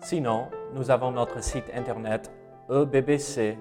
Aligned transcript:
Sinon, 0.00 0.48
nous 0.74 0.90
avons 0.90 1.10
notre 1.10 1.42
site 1.42 1.70
internet 1.74 2.30
ebbc.fr. 2.70 3.58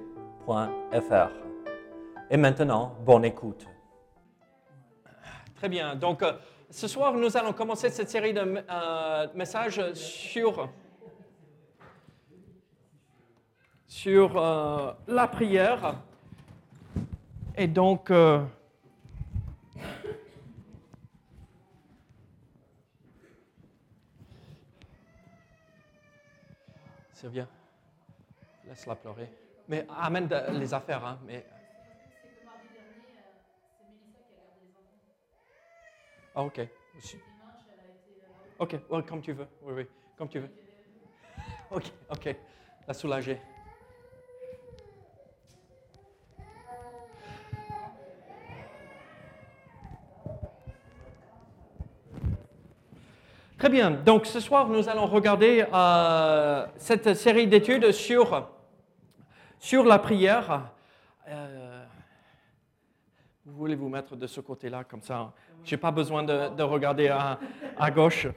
Et 2.29 2.37
maintenant, 2.37 2.95
bonne 3.05 3.25
écoute. 3.25 3.65
Très 5.55 5.69
bien. 5.69 5.95
Donc, 5.95 6.21
euh, 6.21 6.33
ce 6.69 6.87
soir, 6.87 7.13
nous 7.13 7.35
allons 7.35 7.53
commencer 7.53 7.89
cette 7.89 8.09
série 8.09 8.33
de 8.33 8.41
euh, 8.41 9.27
messages 9.33 9.93
sur, 9.93 10.69
sur 13.87 14.37
euh, 14.37 14.91
la 15.07 15.27
prière. 15.27 15.95
Et 17.55 17.67
donc, 17.67 18.11
Sylvia, 27.27 27.45
laisse-la 28.63 28.95
pleurer. 28.95 29.29
Mais 29.67 29.85
amène 29.89 30.29
les 30.53 30.73
affaires, 30.73 31.03
hein. 31.05 31.19
Mais, 31.25 31.45
ah, 36.33 36.43
ok. 36.43 36.61
Ok, 38.59 38.77
ouais, 38.89 39.03
comme 39.03 39.21
tu 39.21 39.33
veux. 39.33 39.47
Oui, 39.61 39.73
oui, 39.73 39.85
comme 40.17 40.29
tu 40.29 40.39
veux. 40.39 40.49
Ok, 41.69 41.91
ok. 42.09 42.35
La 42.87 42.93
soulager. 42.93 43.41
Très 53.67 53.75
bien. 53.75 53.91
Donc 53.91 54.25
ce 54.25 54.39
soir, 54.39 54.69
nous 54.69 54.87
allons 54.87 55.07
regarder 55.07 55.65
euh, 55.73 56.65
cette 56.77 57.13
série 57.15 57.47
d'études 57.47 57.91
sur, 57.91 58.47
sur 59.59 59.83
la 59.83 59.99
prière. 59.99 60.71
Euh, 61.27 61.83
vous 63.45 63.57
voulez 63.57 63.75
vous 63.75 63.89
mettre 63.89 64.15
de 64.15 64.25
ce 64.25 64.39
côté-là, 64.39 64.85
comme 64.85 65.01
ça. 65.01 65.33
Je 65.65 65.75
n'ai 65.75 65.77
pas 65.77 65.91
besoin 65.91 66.23
de, 66.23 66.55
de 66.55 66.63
regarder 66.63 67.09
à, 67.09 67.39
à 67.77 67.91
gauche. 67.91 68.27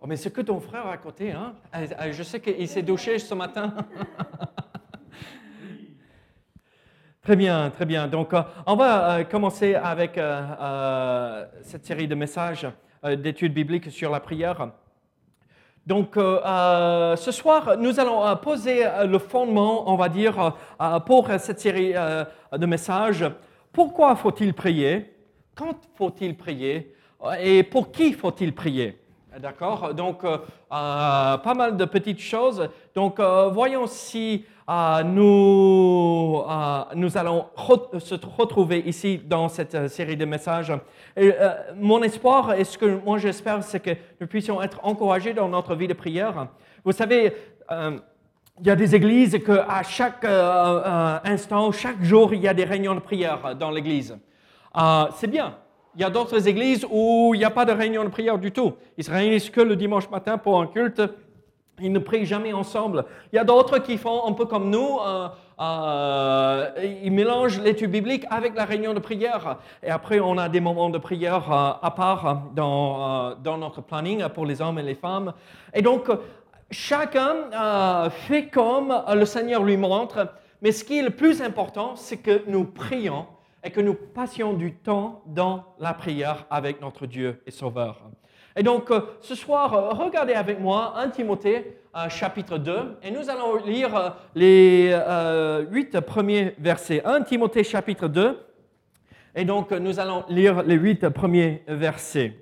Oh, 0.00 0.06
mais 0.06 0.14
c'est 0.14 0.30
que 0.30 0.42
ton 0.42 0.60
frère 0.60 0.86
à 0.86 0.96
côté, 0.96 1.32
hein? 1.32 1.56
Euh, 1.74 2.12
Je 2.12 2.22
sais 2.22 2.38
qu'il 2.40 2.68
s'est 2.68 2.82
douché 2.82 3.18
ce 3.18 3.34
matin. 3.34 3.74
Très 7.24 7.36
bien, 7.36 7.70
très 7.70 7.86
bien. 7.86 8.06
Donc, 8.06 8.34
euh, 8.34 8.42
on 8.66 8.76
va 8.76 9.20
euh, 9.20 9.24
commencer 9.24 9.74
avec 9.74 10.18
euh, 10.18 11.46
cette 11.62 11.86
série 11.86 12.06
de 12.06 12.14
messages 12.14 12.66
d'études 13.02 13.54
bibliques 13.54 13.90
sur 13.90 14.10
la 14.10 14.20
prière. 14.20 14.68
Donc, 15.86 16.16
ce 16.16 17.30
soir, 17.30 17.78
nous 17.78 17.98
allons 17.98 18.36
poser 18.36 18.86
le 19.06 19.18
fondement, 19.18 19.90
on 19.90 19.96
va 19.96 20.08
dire, 20.08 20.54
pour 21.04 21.28
cette 21.38 21.60
série 21.60 21.92
de 21.92 22.66
messages. 22.66 23.26
Pourquoi 23.70 24.16
faut-il 24.16 24.54
prier? 24.54 25.14
Quand 25.54 25.76
faut-il 25.96 26.34
prier? 26.34 26.94
Et 27.42 27.62
pour 27.62 27.92
qui 27.92 28.14
faut-il 28.14 28.54
prier? 28.54 28.98
D'accord? 29.38 29.92
Donc, 29.92 30.22
pas 30.70 31.54
mal 31.54 31.76
de 31.76 31.84
petites 31.84 32.20
choses. 32.20 32.70
Donc, 32.94 33.20
voyons 33.20 33.86
si 33.86 34.46
euh, 34.68 35.02
nous, 35.02 36.42
euh, 36.48 36.84
nous 36.94 37.18
allons 37.18 37.46
se 37.98 38.14
retrouver 38.14 38.80
ici 38.86 39.18
dans 39.18 39.48
cette 39.48 39.74
euh, 39.74 39.88
série 39.88 40.16
de 40.16 40.24
messages. 40.24 40.72
Euh, 41.18 41.54
mon 41.76 42.02
espoir 42.02 42.54
et 42.54 42.64
ce 42.64 42.78
que 42.78 43.00
moi 43.04 43.18
j'espère, 43.18 43.62
c'est 43.62 43.80
que 43.80 43.90
nous 44.20 44.26
puissions 44.26 44.62
être 44.62 44.80
encouragés 44.82 45.34
dans 45.34 45.48
notre 45.48 45.74
vie 45.74 45.88
de 45.88 45.92
prière. 45.92 46.48
Vous 46.82 46.92
savez, 46.92 47.34
euh, 47.70 47.98
il 48.60 48.66
y 48.66 48.70
a 48.70 48.76
des 48.76 48.94
églises 48.94 49.38
qu'à 49.44 49.82
chaque 49.82 50.24
euh, 50.24 50.82
euh, 50.86 51.18
instant, 51.24 51.72
chaque 51.72 52.02
jour, 52.02 52.32
il 52.32 52.40
y 52.40 52.48
a 52.48 52.54
des 52.54 52.64
réunions 52.64 52.94
de 52.94 53.00
prière 53.00 53.56
dans 53.56 53.70
l'église. 53.70 54.16
Euh, 54.76 55.06
c'est 55.16 55.26
bien. 55.26 55.56
Il 55.96 56.00
y 56.00 56.04
a 56.04 56.10
d'autres 56.10 56.48
églises 56.48 56.86
où 56.90 57.32
il 57.34 57.38
n'y 57.38 57.44
a 57.44 57.50
pas 57.50 57.64
de 57.64 57.72
réunion 57.72 58.04
de 58.04 58.08
prière 58.08 58.38
du 58.38 58.52
tout. 58.52 58.74
Ils 58.96 59.04
se 59.04 59.10
réunissent 59.10 59.50
que 59.50 59.60
le 59.60 59.76
dimanche 59.76 60.08
matin 60.10 60.38
pour 60.38 60.60
un 60.60 60.66
culte. 60.66 61.02
Ils 61.80 61.92
ne 61.92 61.98
prient 61.98 62.26
jamais 62.26 62.52
ensemble. 62.52 63.04
Il 63.32 63.36
y 63.36 63.38
a 63.38 63.44
d'autres 63.44 63.78
qui 63.78 63.98
font 63.98 64.26
un 64.26 64.32
peu 64.32 64.46
comme 64.46 64.70
nous. 64.70 64.98
euh, 65.00 65.28
euh, 65.60 66.70
ils 67.02 67.12
mélangent 67.12 67.60
l'étude 67.60 67.90
biblique 67.90 68.24
avec 68.30 68.54
la 68.54 68.64
réunion 68.64 68.94
de 68.94 68.98
prière. 68.98 69.58
Et 69.82 69.90
après, 69.90 70.20
on 70.20 70.36
a 70.38 70.48
des 70.48 70.60
moments 70.60 70.90
de 70.90 70.98
prière 70.98 71.50
euh, 71.50 71.72
à 71.82 71.90
part 71.90 72.42
dans, 72.54 73.34
dans 73.36 73.58
notre 73.58 73.80
planning 73.80 74.28
pour 74.28 74.46
les 74.46 74.60
hommes 74.60 74.78
et 74.78 74.82
les 74.82 74.94
femmes. 74.94 75.32
Et 75.72 75.82
donc, 75.82 76.08
chacun 76.70 78.10
fait 78.10 78.46
comme 78.48 78.94
le 79.14 79.24
Seigneur 79.24 79.62
lui 79.62 79.76
montre. 79.76 80.28
Mais 80.62 80.72
ce 80.72 80.84
qui 80.84 80.98
est 80.98 81.02
le 81.02 81.10
plus 81.10 81.42
important, 81.42 81.94
c'est 81.96 82.18
que 82.18 82.42
nous 82.46 82.64
prions 82.64 83.26
et 83.62 83.70
que 83.70 83.80
nous 83.80 83.94
passions 83.94 84.52
du 84.52 84.74
temps 84.74 85.22
dans 85.26 85.64
la 85.78 85.94
prière 85.94 86.46
avec 86.50 86.80
notre 86.80 87.06
Dieu 87.06 87.42
et 87.46 87.50
Sauveur. 87.50 88.02
Et 88.56 88.62
donc, 88.62 88.90
euh, 88.90 89.00
ce 89.20 89.34
soir, 89.34 89.74
euh, 89.74 89.88
regardez 89.90 90.34
avec 90.34 90.60
moi 90.60 90.94
1 90.96 91.08
Timothée 91.10 91.76
euh, 91.96 92.08
chapitre 92.08 92.56
2, 92.58 92.98
et 93.02 93.10
nous 93.10 93.28
allons 93.28 93.56
lire 93.64 94.14
les 94.34 94.90
euh, 94.92 95.64
premiers 96.06 96.54
versets. 96.58 97.02
1 97.04 97.22
Timothée 97.22 97.64
chapitre 97.64 98.06
2, 98.06 98.38
et 99.34 99.44
donc 99.44 99.72
nous 99.72 99.98
allons 99.98 100.22
lire 100.28 100.62
les 100.62 100.76
huit 100.76 101.08
premiers 101.08 101.64
versets. 101.66 102.32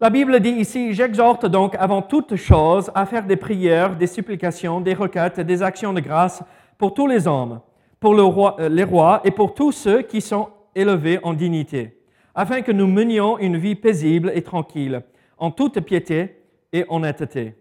La 0.00 0.10
Bible 0.10 0.40
dit 0.40 0.50
ici, 0.50 0.92
j'exhorte 0.92 1.46
donc 1.46 1.76
avant 1.78 2.02
toute 2.02 2.34
chose 2.36 2.90
à 2.94 3.06
faire 3.06 3.24
des 3.24 3.36
prières, 3.36 3.94
des 3.96 4.06
supplications, 4.08 4.80
des 4.80 4.94
requêtes, 4.94 5.38
des 5.40 5.62
actions 5.62 5.92
de 5.92 6.00
grâce 6.00 6.42
pour 6.78 6.94
tous 6.94 7.06
les 7.06 7.26
hommes, 7.28 7.60
pour 8.00 8.14
le 8.14 8.22
roi- 8.22 8.56
les 8.68 8.84
rois 8.84 9.20
et 9.24 9.30
pour 9.32 9.54
tous 9.54 9.72
ceux 9.72 10.02
qui 10.02 10.20
sont 10.20 10.48
élevés 10.74 11.18
en 11.24 11.32
dignité, 11.34 12.00
afin 12.34 12.62
que 12.62 12.70
nous 12.72 12.86
menions 12.86 13.38
une 13.38 13.56
vie 13.56 13.74
paisible 13.74 14.30
et 14.34 14.42
tranquille, 14.42 15.02
en 15.38 15.50
toute 15.50 15.80
piété 15.80 16.42
et 16.72 16.84
honnêteté. 16.88 17.54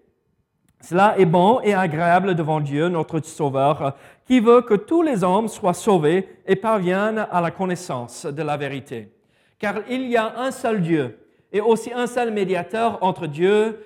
Cela 0.81 1.17
est 1.17 1.25
bon 1.25 1.59
et 1.61 1.73
agréable 1.73 2.35
devant 2.35 2.59
Dieu, 2.59 2.87
notre 2.87 3.19
Sauveur, 3.21 3.95
qui 4.25 4.39
veut 4.39 4.61
que 4.61 4.75
tous 4.75 5.01
les 5.01 5.23
hommes 5.23 5.47
soient 5.47 5.73
sauvés 5.73 6.27
et 6.45 6.55
parviennent 6.55 7.27
à 7.31 7.41
la 7.41 7.51
connaissance 7.51 8.25
de 8.25 8.43
la 8.43 8.57
vérité. 8.57 9.11
Car 9.57 9.75
il 9.89 10.07
y 10.07 10.17
a 10.17 10.39
un 10.39 10.51
seul 10.51 10.81
Dieu 10.81 11.17
et 11.51 11.61
aussi 11.61 11.91
un 11.91 12.05
seul 12.05 12.31
médiateur 12.31 12.99
entre 13.01 13.25
Dieu 13.25 13.83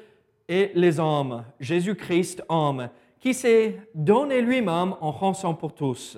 et 0.49 0.71
les 0.75 0.99
hommes, 0.99 1.45
Jésus-Christ, 1.59 2.43
homme, 2.49 2.89
qui 3.19 3.33
s'est 3.33 3.79
donné 3.95 4.41
lui-même 4.41 4.95
en 4.99 5.11
rançon 5.11 5.53
pour 5.53 5.73
tous. 5.73 6.17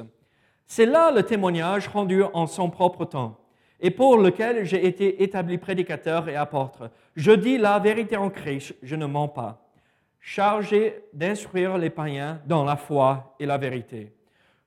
C'est 0.66 0.88
là 0.88 1.12
le 1.12 1.22
témoignage 1.22 1.88
rendu 1.88 2.24
en 2.34 2.48
son 2.48 2.70
propre 2.70 3.06
temps 3.06 3.38
et 3.84 3.92
pour 3.92 4.18
lequel 4.18 4.64
j'ai 4.64 4.88
été 4.88 5.22
établi 5.22 5.60
prédicateur 5.60 6.30
et 6.30 6.38
apôtre. 6.38 6.90
Je 7.16 7.34
dis 7.34 7.58
la 7.58 7.78
vérité 7.78 8.16
en 8.18 8.30
Christ, 8.30 8.74
je 8.82 8.96
ne 8.96 9.06
mens 9.06 9.28
pas 9.28 9.60
chargé 10.26 11.04
d'instruire 11.12 11.78
les 11.78 11.90
païens 11.90 12.40
dans 12.48 12.64
la 12.64 12.78
foi 12.78 13.36
et 13.40 13.46
la 13.46 13.58
vérité. 13.58 14.14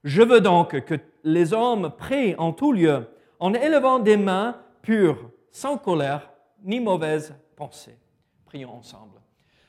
Je 0.04 0.20
veux 0.20 0.42
donc 0.42 0.78
que 0.84 0.94
les 1.24 1.54
hommes 1.54 1.90
prient 1.96 2.34
en 2.36 2.52
tout 2.52 2.72
lieu, 2.72 3.08
en 3.40 3.54
élevant 3.54 3.98
des 3.98 4.18
mains 4.18 4.58
pures, 4.82 5.30
sans 5.50 5.78
colère 5.78 6.30
ni 6.62 6.78
mauvaise 6.78 7.34
pensée. 7.56 7.98
Prions 8.44 8.74
ensemble. 8.74 9.18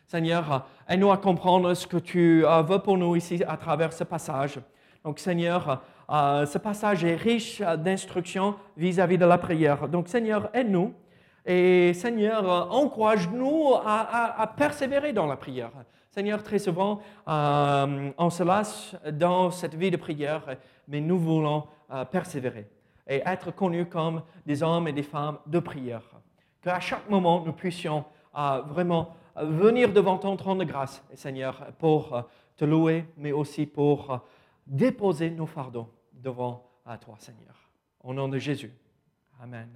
Seigneur, 0.08 0.68
aide-nous 0.90 1.12
à 1.12 1.18
comprendre 1.18 1.74
ce 1.74 1.88
que 1.88 1.98
tu 1.98 2.42
veux 2.42 2.80
pour 2.80 2.98
nous 2.98 3.16
ici 3.16 3.42
à 3.48 3.56
travers 3.56 3.94
ce 3.94 4.04
passage. 4.04 4.60
Donc, 5.06 5.20
Seigneur, 5.20 5.82
euh, 6.10 6.46
ce 6.46 6.58
passage 6.58 7.04
est 7.04 7.16
riche 7.16 7.62
euh, 7.62 7.76
d'instructions 7.76 8.56
vis-à-vis 8.78 9.18
de 9.18 9.26
la 9.26 9.38
prière. 9.38 9.90
Donc, 9.90 10.08
Seigneur, 10.08 10.50
aide-nous 10.54 10.94
et 11.46 11.94
Seigneur, 11.94 12.50
euh, 12.50 12.62
encourage-nous 12.70 13.74
à, 13.86 14.54
persévérer 14.56 15.12
dans 15.12 15.26
la 15.26 15.36
prière. 15.36 15.72
Seigneur, 16.12 16.42
très 16.42 16.60
souvent, 16.60 17.00
on 17.28 18.30
se 18.32 18.42
lasse 18.42 18.96
dans 19.12 19.52
cette 19.52 19.76
vie 19.76 19.92
de 19.92 19.98
prière, 19.98 20.58
mais 20.88 21.00
nous 21.00 21.20
voulons 21.20 21.66
persévérer. 22.12 22.68
et 23.08 23.22
être 23.24 23.52
connus 23.52 23.86
comme 23.86 24.24
des 24.44 24.64
hommes 24.64 24.88
et 24.88 24.94
des 24.94 25.04
femmes 25.04 25.38
de 25.46 25.60
prière. 25.60 26.02
Qu'à 26.64 26.80
chaque 26.80 27.08
moment, 27.08 27.44
nous 27.46 27.54
puissions 27.54 28.04
vraiment 28.66 29.16
venir 29.36 29.94
devant 29.94 30.18
ton 30.18 30.36
trône 30.38 30.58
de 30.58 30.64
grâce, 30.64 31.04
Seigneur, 31.14 31.68
pour 31.78 32.24
te 32.56 32.66
louer, 32.66 33.06
mais 33.16 33.32
aussi 33.32 33.68
pour 33.68 34.26
déposer 34.66 35.30
nos 35.30 35.46
fardeaux 35.46 35.88
devant 36.18 36.70
à 36.86 36.98
toi, 36.98 37.16
Seigneur. 37.20 37.56
Au 38.04 38.14
nom 38.14 38.28
de 38.28 38.38
Jésus. 38.38 38.74
Amen. 39.42 39.70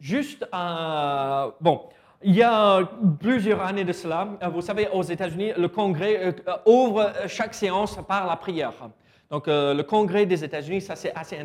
Juste, 0.00 0.46
euh, 0.54 1.50
bon, 1.60 1.82
il 2.22 2.34
y 2.34 2.42
a 2.42 2.80
plusieurs 3.18 3.60
années 3.60 3.84
de 3.84 3.92
cela, 3.92 4.28
euh, 4.42 4.48
vous 4.48 4.62
savez, 4.62 4.88
aux 4.92 5.02
États-Unis, 5.02 5.52
le 5.56 5.68
Congrès 5.68 6.16
euh, 6.24 6.32
ouvre 6.64 7.12
chaque 7.28 7.54
séance 7.54 7.98
par 8.08 8.26
la 8.26 8.36
prière. 8.36 8.72
Donc, 9.30 9.44
le 9.46 9.82
Congrès 9.82 10.26
des 10.26 10.42
États-Unis, 10.42 10.80
ça 10.80 10.96
c'est 10.96 11.14
assez 11.14 11.38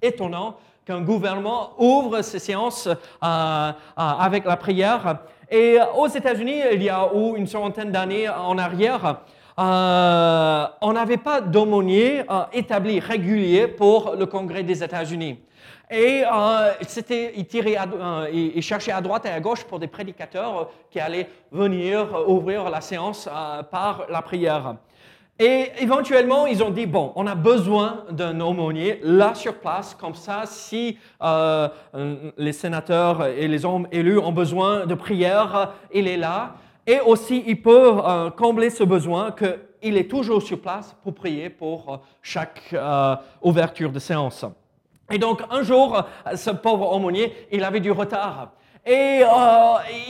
étonnant 0.00 0.58
qu'un 0.84 1.00
gouvernement 1.00 1.70
ouvre 1.76 2.22
ces 2.22 2.38
séances 2.38 2.88
avec 3.20 4.44
la 4.44 4.56
prière. 4.56 5.18
Et 5.50 5.78
aux 5.96 6.06
États-Unis, 6.06 6.60
il 6.72 6.84
y 6.84 6.88
a 6.88 7.10
une 7.36 7.48
centaine 7.48 7.90
d'années 7.90 8.28
en 8.28 8.56
arrière, 8.58 9.22
euh, 9.58 10.66
on 10.80 10.92
n'avait 10.92 11.16
pas 11.16 11.40
d'aumônier 11.40 12.20
euh, 12.28 12.42
établi, 12.52 12.98
régulier 13.00 13.68
pour 13.68 14.14
le 14.18 14.26
Congrès 14.26 14.62
des 14.64 14.82
États-Unis. 14.82 15.38
Et 15.90 16.24
euh, 16.24 16.72
c'était, 16.88 17.34
il, 17.36 17.46
tirait 17.46 17.76
à- 17.76 17.84
euh, 17.84 18.60
à 18.92 19.00
droite 19.00 19.26
et 19.26 19.30
à 19.30 19.38
gauche 19.40 19.64
pour 19.64 19.78
des 19.78 19.86
prédicateurs 19.86 20.70
qui 20.90 20.98
allaient 20.98 21.28
venir 21.52 22.08
ouvrir 22.26 22.68
la 22.68 22.80
séance 22.80 23.28
par 23.70 24.06
la 24.10 24.22
prière. 24.22 24.76
Et 25.38 25.70
éventuellement, 25.80 26.46
ils 26.46 26.62
ont 26.62 26.70
dit, 26.70 26.86
bon, 26.86 27.12
on 27.16 27.26
a 27.26 27.34
besoin 27.34 28.04
d'un 28.10 28.40
aumônier 28.40 29.00
là 29.02 29.34
sur 29.34 29.54
place, 29.54 29.94
comme 29.94 30.14
ça, 30.14 30.42
si 30.46 30.96
les 32.38 32.52
sénateurs 32.52 33.26
et 33.26 33.48
les 33.48 33.64
hommes 33.64 33.88
élus 33.90 34.18
ont 34.18 34.32
besoin 34.32 34.86
de 34.86 34.94
prière, 34.94 35.74
il 35.92 36.06
est 36.08 36.16
là. 36.16 36.54
Et 36.86 37.00
aussi, 37.00 37.42
il 37.46 37.62
peut 37.62 37.98
euh, 38.04 38.30
combler 38.30 38.68
ce 38.68 38.84
besoin 38.84 39.32
qu'il 39.32 39.96
est 39.96 40.10
toujours 40.10 40.42
sur 40.42 40.60
place 40.60 40.94
pour 41.02 41.14
prier 41.14 41.48
pour 41.48 41.92
euh, 41.92 41.96
chaque 42.20 42.60
euh, 42.74 43.16
ouverture 43.42 43.90
de 43.90 43.98
séance. 43.98 44.44
Et 45.10 45.18
donc, 45.18 45.42
un 45.50 45.62
jour, 45.62 46.02
ce 46.34 46.50
pauvre 46.50 46.92
aumônier, 46.92 47.32
il 47.52 47.64
avait 47.64 47.80
du 47.80 47.90
retard. 47.90 48.52
Et 48.86 49.22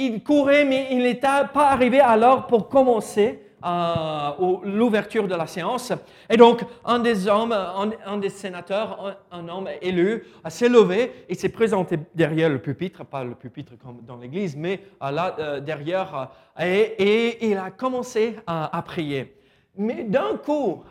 il 0.00 0.23
courait, 0.25 0.65
mais 0.65 0.88
il 0.91 0.99
n'était 0.99 1.47
pas 1.53 1.71
arrivé 1.71 2.00
à 2.00 2.17
l'heure 2.17 2.47
pour 2.47 2.69
commencer 2.69 3.44
euh, 3.64 4.58
l'ouverture 4.64 5.26
de 5.26 5.34
la 5.34 5.46
séance. 5.46 5.93
Et 6.28 6.37
donc, 6.37 6.64
un 6.84 6.99
des 6.99 7.26
hommes, 7.28 7.52
un, 7.52 8.19
des 8.19 8.28
sénateurs, 8.28 9.16
un, 9.31 9.49
homme 9.49 9.69
élu, 9.81 10.25
s'est 10.49 10.69
levé 10.69 11.25
et 11.28 11.34
s'est 11.34 11.49
présenté 11.49 11.99
derrière 12.14 12.50
le 12.50 12.61
pupitre, 12.61 13.05
pas 13.05 13.25
le 13.25 13.34
pupitre 13.34 13.72
comme 13.78 14.02
dans 14.02 14.19
l'église, 14.19 14.55
mais 14.56 14.81
euh, 15.02 15.11
là, 15.11 15.37
euh, 15.38 15.61
derrière, 15.61 16.31
et, 16.61 16.81
et 16.99 17.50
il 17.50 17.56
a 17.56 17.70
commencé 17.70 18.37
à, 18.46 18.82
prier. 18.82 19.34
Mais 19.76 20.05
d'un 20.05 20.37
coup, 20.37 20.84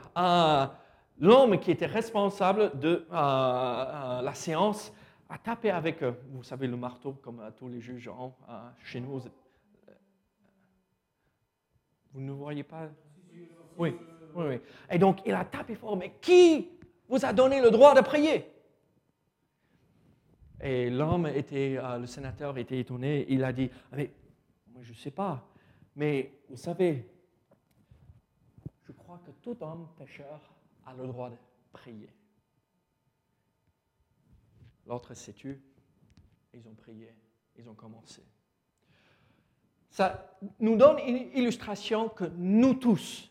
l'homme 1.19 1.59
qui 1.59 1.71
était 1.71 1.85
responsable 1.85 2.71
de 2.79 3.05
la 3.11 4.31
séance 4.33 4.91
a 5.29 5.37
tapé 5.37 5.69
avec, 5.69 6.01
vous 6.01 6.43
savez, 6.43 6.67
le 6.67 6.75
marteau, 6.75 7.13
comme 7.23 7.41
tous 7.57 7.69
les 7.69 7.79
juges 7.79 8.09
ont 8.09 8.33
chez 8.83 8.99
nous. 8.99 9.21
Vous 12.13 12.21
ne 12.21 12.31
voyez 12.31 12.63
pas? 12.63 12.89
Oui, 13.77 13.95
oui, 14.35 14.45
oui. 14.47 14.59
Et 14.89 14.99
donc, 14.99 15.19
il 15.25 15.33
a 15.33 15.45
tapé 15.45 15.75
fort, 15.75 15.97
mais 15.97 16.13
qui 16.21 16.69
vous 17.09 17.25
a 17.25 17.33
donné 17.33 17.61
le 17.61 17.71
droit 17.71 17.95
de 17.95 18.01
prier? 18.01 18.45
Et 20.61 20.89
l'homme 20.89 21.27
était, 21.27 21.77
euh, 21.77 21.97
le 21.97 22.05
sénateur 22.05 22.57
était 22.57 22.79
étonné, 22.79 23.25
il 23.27 23.43
a 23.43 23.51
dit, 23.51 23.69
Ah, 23.91 23.97
mais 23.97 24.11
moi 24.71 24.81
je 24.81 24.91
ne 24.91 24.97
sais 24.97 25.11
pas, 25.11 25.45
mais 25.95 26.31
vous 26.47 26.55
savez, 26.55 27.05
je 28.83 28.93
crois 28.93 29.19
que 29.25 29.31
tout 29.41 29.61
homme 29.61 29.89
pécheur 29.97 30.39
a 30.85 30.93
le 30.93 31.05
droit 31.07 31.29
de 31.29 31.35
prier. 31.73 32.09
L'autre 34.85 35.13
s'est 35.13 35.33
tu, 35.33 35.61
ils 36.53 36.65
ont 36.67 36.75
prié, 36.75 37.13
ils 37.57 37.67
ont 37.67 37.75
commencé. 37.75 38.23
Ça 39.93 40.25
nous 40.59 40.75
donne 40.75 40.97
une 41.05 41.27
illustration 41.35 42.09
que 42.09 42.23
nous 42.35 42.73
tous, 42.73 43.29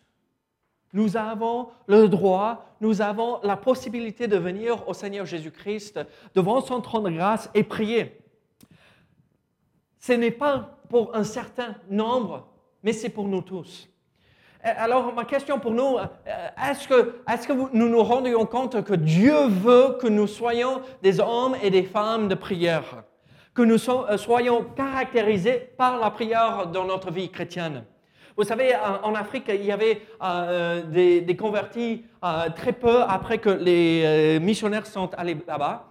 nous 0.92 1.16
avons 1.16 1.70
le 1.88 2.06
droit, 2.06 2.76
nous 2.80 3.02
avons 3.02 3.40
la 3.42 3.56
possibilité 3.56 4.28
de 4.28 4.36
venir 4.36 4.88
au 4.88 4.94
Seigneur 4.94 5.26
Jésus-Christ 5.26 5.98
devant 6.36 6.60
son 6.60 6.80
trône 6.80 7.04
de 7.04 7.10
grâce 7.10 7.50
et 7.54 7.64
prier. 7.64 8.16
Ce 9.98 10.12
n'est 10.12 10.30
pas 10.30 10.78
pour 10.88 11.16
un 11.16 11.24
certain 11.24 11.74
nombre, 11.90 12.46
mais 12.84 12.92
c'est 12.92 13.08
pour 13.08 13.26
nous 13.26 13.42
tous. 13.42 13.88
Euh, 14.64 14.70
Alors, 14.76 15.12
ma 15.12 15.24
question 15.24 15.58
pour 15.58 15.72
nous, 15.72 15.98
euh, 15.98 16.48
est-ce 16.70 16.86
que, 16.86 17.22
est 17.28 17.44
que 17.44 17.52
nous 17.76 17.88
nous 17.88 18.02
rendions 18.04 18.46
compte 18.46 18.84
que 18.84 18.94
Dieu 18.94 19.48
veut 19.48 19.98
que 20.00 20.06
nous 20.06 20.28
soyons 20.28 20.80
des 21.02 21.18
hommes 21.18 21.56
et 21.60 21.70
des 21.70 21.82
femmes 21.82 22.28
de 22.28 22.36
prière, 22.36 23.02
que 23.54 23.62
nous 23.62 23.78
euh, 23.90 24.16
soyons 24.16 24.64
caractérisés 24.76 25.70
par 25.76 25.99
la 25.99 26.10
prière 26.10 26.66
dans 26.66 26.84
notre 26.84 27.10
vie 27.10 27.31
chrétienne? 27.31 27.84
Vous 28.37 28.44
savez, 28.44 28.72
en 29.02 29.14
Afrique, 29.14 29.44
il 29.49 29.64
y 29.64 29.72
avait 29.72 30.00
euh, 30.22 30.82
des, 30.84 31.20
des 31.20 31.37
convertis 31.37 32.04
euh, 32.25 32.49
très 32.56 32.72
peu 32.72 33.02
après 33.02 33.37
que 33.37 33.50
les 33.50 34.02
euh, 34.04 34.40
missionnaires 34.40 34.87
sont 34.87 35.10
allés 35.14 35.37
là-bas. 35.46 35.90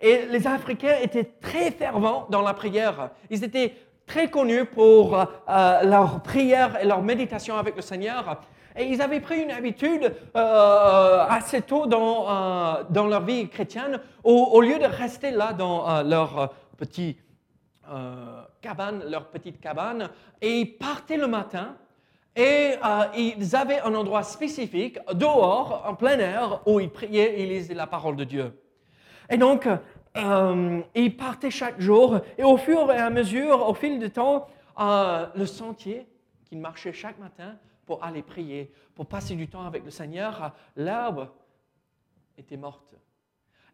Et 0.00 0.26
les 0.26 0.46
Africains 0.48 0.96
étaient 1.00 1.30
très 1.40 1.70
fervents 1.70 2.26
dans 2.28 2.42
la 2.42 2.54
prière. 2.54 3.10
Ils 3.30 3.44
étaient 3.44 3.74
très 4.06 4.28
connus 4.28 4.64
pour 4.64 5.16
euh, 5.16 5.82
leur 5.84 6.22
prière 6.22 6.78
et 6.82 6.86
leur 6.86 7.02
méditation 7.02 7.56
avec 7.56 7.76
le 7.76 7.82
Seigneur. 7.82 8.40
Et 8.76 8.84
ils 8.84 9.02
avaient 9.02 9.20
pris 9.20 9.42
une 9.42 9.50
habitude 9.50 10.12
euh, 10.36 11.24
assez 11.28 11.62
tôt 11.62 11.86
dans, 11.86 12.28
euh, 12.28 12.82
dans 12.90 13.06
leur 13.06 13.22
vie 13.22 13.48
chrétienne, 13.48 14.00
au, 14.24 14.60
lieu 14.60 14.78
de 14.78 14.86
rester 14.86 15.30
là 15.30 15.52
dans 15.52 15.88
euh, 15.88 16.02
leur 16.02 16.38
euh, 16.38 16.46
petit 16.80 17.16
euh, 17.90 18.42
cabane, 18.60 19.04
leur 19.08 19.28
petite 19.28 19.60
cabane, 19.60 20.10
et 20.40 20.60
ils 20.60 20.78
partaient 20.78 21.16
le 21.16 21.28
matin 21.28 21.76
et 22.36 22.74
euh, 22.84 23.04
ils 23.16 23.56
avaient 23.56 23.80
un 23.80 23.94
endroit 23.94 24.22
spécifique, 24.22 24.98
dehors, 25.14 25.84
en 25.86 25.94
plein 25.94 26.18
air, 26.18 26.62
où 26.66 26.80
ils 26.80 26.90
priaient 26.90 27.40
et 27.40 27.46
lisaient 27.46 27.74
la 27.74 27.86
parole 27.86 28.16
de 28.16 28.24
Dieu. 28.24 28.58
Et 29.28 29.36
donc, 29.36 29.68
euh, 30.16 30.80
ils 30.94 31.16
partaient 31.16 31.50
chaque 31.50 31.80
jour, 31.80 32.20
et 32.38 32.44
au 32.44 32.56
fur 32.56 32.90
et 32.92 32.98
à 32.98 33.10
mesure, 33.10 33.68
au 33.68 33.74
fil 33.74 33.98
du 33.98 34.10
temps, 34.10 34.46
euh, 34.78 35.26
le 35.34 35.46
sentier 35.46 36.06
qu'ils 36.44 36.60
marchaient 36.60 36.92
chaque 36.92 37.18
matin 37.18 37.56
pour 37.84 38.02
aller 38.04 38.22
prier, 38.22 38.72
pour 38.94 39.06
passer 39.06 39.34
du 39.34 39.48
temps 39.48 39.66
avec 39.66 39.84
le 39.84 39.90
Seigneur, 39.90 40.52
l'herbe 40.76 41.28
était 42.38 42.56
morte. 42.56 42.94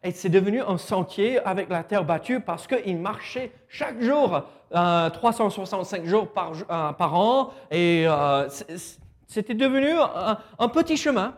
Et 0.03 0.11
c'est 0.11 0.29
devenu 0.29 0.61
un 0.61 0.77
sentier 0.77 1.39
avec 1.39 1.69
la 1.69 1.83
terre 1.83 2.05
battue 2.05 2.39
parce 2.39 2.67
qu'ils 2.67 2.99
marchaient 2.99 3.51
chaque 3.67 4.01
jour, 4.01 4.43
euh, 4.73 5.09
365 5.09 6.05
jours 6.05 6.31
par, 6.31 6.53
euh, 6.53 6.93
par 6.93 7.13
an, 7.15 7.51
et 7.71 8.05
euh, 8.07 8.47
c'était 9.27 9.55
devenu 9.55 9.91
un, 9.91 10.69
petit 10.69 10.97
chemin. 10.97 11.35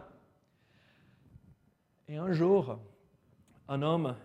Et 2.08 2.18
un 2.18 2.32
jour, 2.32 2.80
un 3.68 3.82
homme 3.82 4.16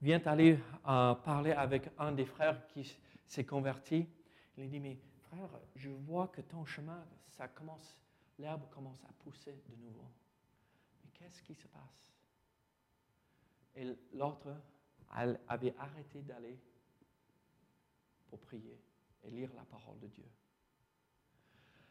vient 0.00 0.20
aller 0.26 0.58
euh, 0.88 1.14
parler 1.14 1.52
avec 1.52 1.90
un 1.98 2.12
des 2.12 2.24
frères 2.24 2.66
qui 2.66 2.96
s'est 3.26 3.44
converti. 3.44 4.08
Il 4.56 4.64
lui 4.64 4.68
dit, 4.68 4.80
mais 4.80 4.98
frère, 5.20 5.48
je 5.76 5.90
vois 5.90 6.28
que 6.28 6.40
ton 6.40 6.64
chemin, 6.64 7.04
ça 7.28 7.46
commence, 7.48 7.96
l'herbe 8.38 8.62
commence 8.70 9.02
à 9.04 9.12
pousser 9.22 9.52
de 9.52 9.76
nouveau. 9.76 10.10
Mais 11.04 11.10
qu'est-ce 11.14 11.42
qui 11.42 11.54
se 11.54 11.68
passe? 11.68 12.11
Et 13.74 13.86
l'autre 14.14 14.48
avait 15.48 15.74
arrêté 15.78 16.20
d'aller 16.22 16.58
pour 18.28 18.38
prier 18.40 18.78
et 19.24 19.30
lire 19.30 19.50
la 19.54 19.62
parole 19.64 19.98
de 20.00 20.06
Dieu. 20.08 20.24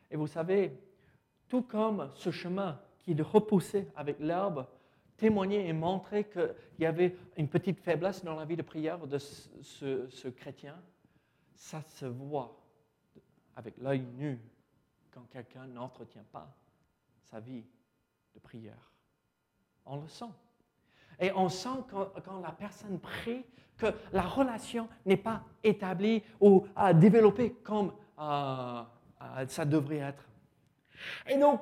Et 0.09 0.15
vous 0.15 0.27
savez, 0.27 0.77
tout 1.47 1.63
comme 1.63 2.11
ce 2.15 2.31
chemin 2.31 2.81
qui 2.99 3.19
repoussé 3.21 3.87
avec 3.95 4.19
l'herbe, 4.19 4.67
témoignait 5.17 5.67
et 5.67 5.73
montrait 5.73 6.27
qu'il 6.29 6.55
y 6.79 6.85
avait 6.85 7.15
une 7.37 7.47
petite 7.47 7.79
faiblesse 7.79 8.23
dans 8.23 8.35
la 8.35 8.45
vie 8.45 8.55
de 8.55 8.61
prière 8.63 9.05
de 9.05 9.17
ce- 9.17 10.07
ce 10.09 10.27
chrétien, 10.27 10.81
ça 11.53 11.81
se 11.83 12.05
voit 12.05 12.57
avec 13.55 13.77
l'œil 13.77 14.01
nu 14.01 14.39
quand 15.11 15.23
quelqu'un 15.29 15.67
n'entretient 15.67 16.23
pas 16.31 16.51
sa 17.23 17.39
vie 17.39 17.63
de 18.33 18.39
prière. 18.39 18.91
On 19.85 19.97
le 20.01 20.07
sent. 20.07 20.25
Et 21.19 21.31
on 21.35 21.49
sent 21.49 21.69
quand, 21.89 22.41
la 22.41 22.51
personne 22.51 22.99
prie 22.99 23.43
que 23.77 23.87
la 24.13 24.21
relation 24.21 24.87
n'est 25.05 25.17
pas 25.17 25.41
établie 25.63 26.23
ou 26.39 26.65
euh, 26.77 26.93
développée 26.93 27.55
comme 27.63 27.91
euh, 28.19 28.81
euh, 29.21 29.45
ça 29.47 29.65
devrait 29.65 29.97
être. 29.97 30.23
Et 31.27 31.37
donc, 31.37 31.61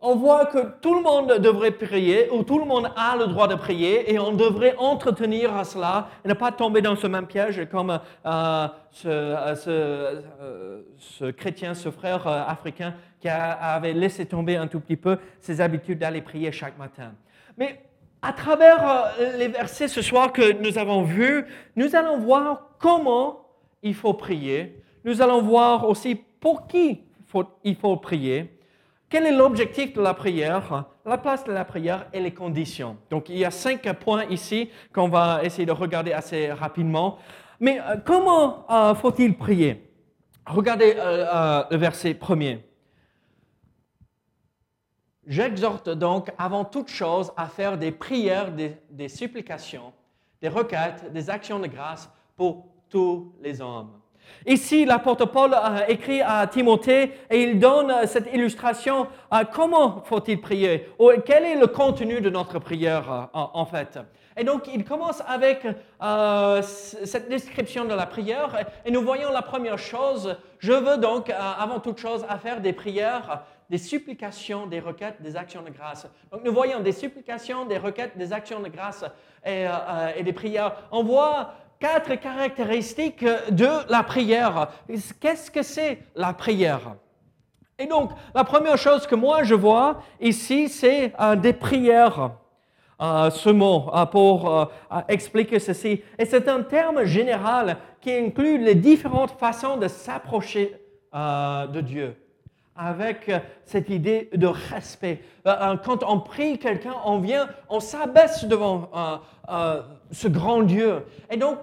on 0.00 0.16
voit 0.16 0.46
que 0.46 0.58
tout 0.80 0.94
le 0.94 1.00
monde 1.00 1.38
devrait 1.38 1.70
prier, 1.70 2.28
ou 2.30 2.42
tout 2.42 2.58
le 2.58 2.64
monde 2.64 2.90
a 2.96 3.16
le 3.16 3.28
droit 3.28 3.46
de 3.46 3.54
prier, 3.54 4.12
et 4.12 4.18
on 4.18 4.32
devrait 4.32 4.74
entretenir 4.76 5.64
cela, 5.64 6.08
et 6.24 6.28
ne 6.28 6.34
pas 6.34 6.50
tomber 6.50 6.82
dans 6.82 6.96
ce 6.96 7.06
même 7.06 7.26
piège 7.26 7.66
comme 7.70 8.00
ce, 8.90 10.20
chrétien, 11.30 11.74
ce 11.74 11.90
frère 11.90 12.26
africain 12.26 12.94
qui 13.20 13.28
avait 13.28 13.94
laissé 13.94 14.26
tomber 14.26 14.56
un 14.56 14.66
tout 14.66 14.80
petit 14.80 14.96
peu 14.96 15.18
ses 15.40 15.60
habitudes 15.60 16.00
d'aller 16.00 16.20
prier 16.20 16.50
chaque 16.52 16.76
matin. 16.76 17.12
Mais 17.56 17.80
à 18.24 18.32
travers 18.32 19.12
euh, 19.20 19.36
les 19.36 19.48
versets 19.48 19.86
ce 19.86 20.00
soir 20.00 20.32
que 20.32 20.52
nous 20.62 20.78
avons 20.78 21.02
vus, 21.02 21.44
nous 21.76 21.94
allons 21.94 22.18
voir 22.18 22.70
comment 22.78 23.46
il 23.82 23.94
faut 23.94 24.14
prier. 24.14 24.82
Nous 25.04 25.20
allons 25.20 25.42
voir 25.42 25.86
aussi 25.86 26.14
pour 26.40 26.66
qui 26.66 27.02
il 27.64 27.76
faut 27.76 27.96
prier. 27.96 28.58
Quel 29.10 29.26
est 29.26 29.32
l'objectif 29.32 29.92
de 29.92 30.00
la 30.00 30.14
prière, 30.14 30.84
la 31.04 31.18
place 31.18 31.44
de 31.44 31.52
la 31.52 31.64
prière 31.64 32.06
et 32.12 32.20
les 32.20 32.32
conditions 32.32 32.96
Donc 33.10 33.28
il 33.28 33.36
y 33.36 33.44
a 33.44 33.50
cinq 33.50 33.92
points 33.98 34.24
ici 34.26 34.70
qu'on 34.94 35.08
va 35.08 35.40
essayer 35.42 35.66
de 35.66 35.72
regarder 35.72 36.12
assez 36.12 36.50
rapidement. 36.50 37.18
Mais 37.60 37.78
euh, 37.80 37.96
comment 38.02 38.64
euh, 38.70 38.94
faut-il 38.94 39.36
prier? 39.36 39.82
Regardez 40.46 40.94
le 40.94 41.76
verset 41.76 42.14
premier. 42.14 42.60
J'exhorte 45.26 45.88
donc 45.88 46.30
avant 46.36 46.64
toute 46.64 46.88
chose 46.88 47.32
à 47.36 47.46
faire 47.46 47.78
des 47.78 47.92
prières, 47.92 48.52
des, 48.52 49.08
supplications, 49.08 49.92
des 50.42 50.48
requêtes, 50.48 51.12
des 51.12 51.30
actions 51.30 51.58
de 51.58 51.66
grâce 51.66 52.10
pour 52.36 52.66
tous 52.90 53.32
les 53.42 53.60
hommes. 53.60 53.90
Ici, 54.46 54.84
l'apôtre 54.84 55.26
Paul 55.26 55.54
a 55.54 55.88
écrit 55.88 56.22
à 56.22 56.46
Timothée 56.46 57.12
et 57.30 57.42
il 57.42 57.58
donne 57.58 57.90
euh, 57.90 58.06
cette 58.06 58.32
illustration 58.32 59.06
à 59.30 59.44
comment 59.44 60.02
faut-il 60.04 60.40
prier, 60.40 60.88
ou 60.98 61.10
quel 61.24 61.44
est 61.44 61.56
le 61.56 61.66
contenu 61.66 62.22
de 62.22 62.30
notre 62.30 62.58
prière 62.58 63.12
euh, 63.12 63.26
en, 63.34 63.66
fait? 63.66 63.98
Et 64.36 64.42
donc, 64.42 64.68
il 64.72 64.84
commence 64.84 65.22
avec 65.26 65.64
euh, 66.02 66.62
cette 66.62 67.28
description 67.28 67.84
de 67.84 67.94
la 67.94 68.06
prière 68.06 68.66
et 68.84 68.90
nous 68.90 69.02
voyons 69.02 69.30
la 69.30 69.42
première 69.42 69.78
chose. 69.78 70.36
Je 70.58 70.72
veux 70.72 70.96
donc, 70.96 71.30
euh, 71.30 71.34
avant 71.58 71.78
toute 71.78 71.98
chose, 71.98 72.26
à 72.28 72.38
faire 72.38 72.60
des 72.60 72.72
prières, 72.72 73.44
des 73.70 73.78
supplications, 73.78 74.66
des 74.66 74.80
requêtes, 74.80 75.20
des 75.20 75.36
actions 75.36 75.62
de 75.62 75.70
grâce. 75.70 76.06
Donc, 76.30 76.42
nous 76.44 76.52
voyons 76.52 76.80
des 76.80 76.92
supplications, 76.92 77.64
des 77.64 77.78
requêtes, 77.78 78.16
des 78.16 78.32
actions 78.32 78.60
de 78.60 78.68
grâce 78.68 79.04
et, 79.44 79.66
euh, 79.66 79.70
euh, 79.70 80.12
et 80.16 80.22
des 80.22 80.32
prières. 80.32 80.74
On 80.90 81.02
voit 81.02 81.54
quatre 81.80 82.14
caractéristiques 82.16 83.24
de 83.24 83.90
la 83.90 84.02
prière. 84.02 84.68
Qu'est-ce 85.20 85.50
que 85.50 85.62
c'est 85.62 85.98
la 86.14 86.32
prière? 86.32 86.96
Et 87.78 87.86
donc, 87.86 88.12
la 88.34 88.44
première 88.44 88.78
chose 88.78 89.06
que 89.06 89.16
moi 89.16 89.42
je 89.42 89.54
vois 89.54 90.02
ici, 90.20 90.68
c'est 90.68 91.12
euh, 91.20 91.36
des 91.36 91.52
prières. 91.52 92.32
Ce 93.00 93.50
mot 93.50 93.90
pour 94.12 94.70
expliquer 95.08 95.58
ceci. 95.58 96.00
Et 96.16 96.24
c'est 96.24 96.48
un 96.48 96.62
terme 96.62 97.04
général 97.04 97.76
qui 98.00 98.14
inclut 98.14 98.56
les 98.56 98.76
différentes 98.76 99.32
façons 99.32 99.76
de 99.76 99.88
s'approcher 99.88 100.74
de 101.12 101.80
Dieu 101.80 102.16
avec 102.76 103.28
euh, 103.28 103.38
cette 103.64 103.90
idée 103.90 104.30
de 104.34 104.46
respect. 104.46 105.22
Euh, 105.46 105.76
Quand 105.84 106.02
on 106.02 106.20
prie 106.20 106.58
quelqu'un, 106.58 106.94
on 107.04 107.18
vient, 107.18 107.48
on 107.68 107.80
s'abaisse 107.80 108.44
devant 108.44 108.90
euh, 109.48 109.82
ce 110.10 110.28
grand 110.28 110.62
Dieu. 110.62 111.04
Et 111.30 111.36
donc, 111.36 111.58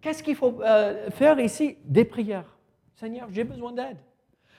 qu'est-ce 0.00 0.22
qu'il 0.22 0.36
faut 0.36 0.60
faire 1.10 1.38
ici? 1.38 1.76
Des 1.84 2.04
prières. 2.04 2.56
Seigneur, 2.94 3.28
j'ai 3.30 3.44
besoin 3.44 3.72
d'aide. 3.72 3.98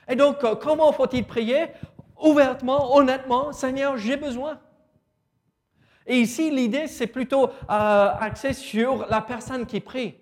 Et 0.07 0.15
donc, 0.15 0.37
comment 0.59 0.91
faut-il 0.91 1.25
prier? 1.25 1.67
Ouvertement, 2.21 2.95
honnêtement, 2.95 3.51
Seigneur, 3.51 3.97
j'ai 3.97 4.17
besoin. 4.17 4.59
Et 6.09 6.21
ici, 6.21 6.49
l'idée, 6.49 6.87
c'est 6.87 7.07
plutôt 7.07 7.45
euh, 7.45 7.49
axé 7.69 8.53
sur 8.53 9.05
la 9.09 9.21
personne 9.21 9.67
qui 9.67 9.79
prie. 9.79 10.15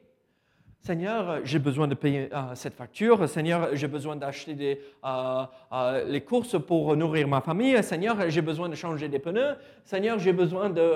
Seigneur, 0.87 1.41
j'ai 1.43 1.59
besoin 1.59 1.85
de 1.85 1.95
payer 1.95 2.29
euh, 2.31 2.55
cette 2.55 2.73
facture. 2.73 3.27
Seigneur, 3.27 3.75
j'ai 3.75 3.89
besoin 3.89 4.15
d'acheter 4.15 4.53
des, 4.53 4.79
euh, 5.03 5.43
euh, 5.73 6.05
les 6.05 6.21
courses 6.21 6.57
pour 6.57 6.95
nourrir 6.95 7.27
ma 7.27 7.41
famille. 7.41 7.83
Seigneur, 7.83 8.29
j'ai 8.29 8.41
besoin 8.41 8.69
de 8.69 8.75
changer 8.75 9.09
des 9.09 9.19
pneus. 9.19 9.57
Seigneur, 9.83 10.17
j'ai 10.17 10.31
besoin 10.31 10.69
de... 10.69 10.93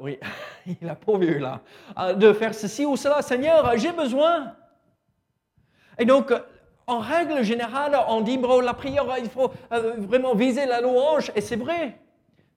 oui, 0.00 0.18
il 0.82 0.88
a 0.88 0.96
pas 0.96 1.16
vu 1.16 1.38
là. 1.38 1.60
De 2.14 2.32
faire 2.32 2.52
ceci 2.52 2.84
ou 2.84 2.96
cela. 2.96 3.22
Seigneur, 3.22 3.78
j'ai 3.78 3.92
besoin. 3.92 4.56
Et 5.96 6.04
donc, 6.04 6.32
en 6.88 6.98
règle 6.98 7.44
générale, 7.44 7.96
on 8.08 8.20
dit, 8.20 8.36
bro, 8.36 8.60
la 8.60 8.74
prière, 8.74 9.06
il 9.22 9.30
faut 9.30 9.52
vraiment 9.70 10.34
viser 10.34 10.66
la 10.66 10.80
louange. 10.80 11.30
Et 11.36 11.40
c'est 11.40 11.54
vrai. 11.54 12.00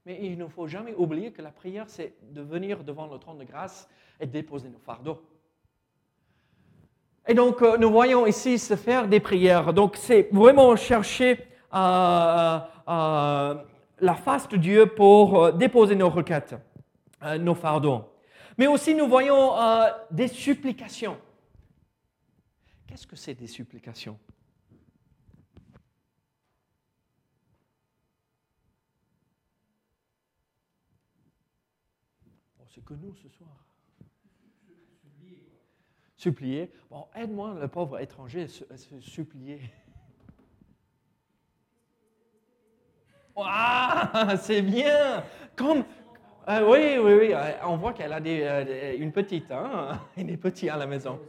Mais 0.07 0.17
il 0.23 0.39
ne 0.39 0.47
faut 0.47 0.65
jamais 0.65 0.95
oublier 0.95 1.31
que 1.31 1.43
la 1.43 1.51
prière, 1.51 1.85
c'est 1.88 2.15
de 2.31 2.41
venir 2.41 2.83
devant 2.83 3.05
le 3.05 3.19
trône 3.19 3.38
de 3.38 3.43
grâce 3.43 3.88
et 4.19 4.25
déposer 4.25 4.69
nos 4.69 4.79
fardeaux. 4.79 5.21
Et 7.27 7.33
donc, 7.33 7.61
euh, 7.61 7.77
nous 7.77 7.89
voyons 7.89 8.27
ici 8.27 8.59
se 8.59 8.75
faire 8.75 9.07
des 9.07 9.19
prières. 9.19 9.73
Donc, 9.73 9.95
c'est 9.95 10.27
vraiment 10.31 10.75
chercher 10.75 11.39
euh, 11.73 12.59
euh, 12.87 13.55
la 13.99 14.15
face 14.15 14.49
de 14.49 14.57
Dieu 14.57 14.87
pour 14.87 15.53
déposer 15.53 15.95
nos 15.95 16.09
requêtes, 16.09 16.55
nos 17.39 17.55
fardeaux. 17.55 18.03
Mais 18.57 18.67
aussi, 18.67 18.93
nous 18.93 19.07
voyons 19.07 19.53
des 20.11 20.27
supplications. 20.27 21.17
Qu'est-ce 22.85 23.07
que 23.07 23.15
c'est 23.15 23.33
des 23.33 23.47
supplications? 23.47 24.19
Oh, 32.59 32.65
C'est 32.69 32.83
que 32.83 32.93
nous 32.93 33.15
ce 33.15 33.29
soir. 33.29 33.72
Supplier. 36.15 36.72
Bon, 36.89 37.08
aide-moi, 37.15 37.55
le 37.60 37.67
pauvre 37.67 38.00
étranger, 38.00 38.48
à 38.70 38.74
à 38.74 38.77
se 38.77 39.00
supplier. 39.00 39.60
Ah, 43.36 44.36
c'est 44.41 44.62
bien. 44.62 45.24
Comme, 45.55 45.84
euh, 46.48 46.70
oui, 46.70 46.98
oui, 47.03 47.13
oui. 47.20 47.34
euh, 47.34 47.51
On 47.65 47.77
voit 47.77 47.93
qu'elle 47.93 48.13
a 48.13 48.20
des, 48.20 48.41
euh, 48.43 48.96
une 48.98 49.12
petite, 49.12 49.51
hein, 49.51 50.00
et 50.17 50.24
des 50.24 50.38
petits 50.38 50.70
à 50.70 50.77
la 50.77 50.86
maison. 50.86 51.20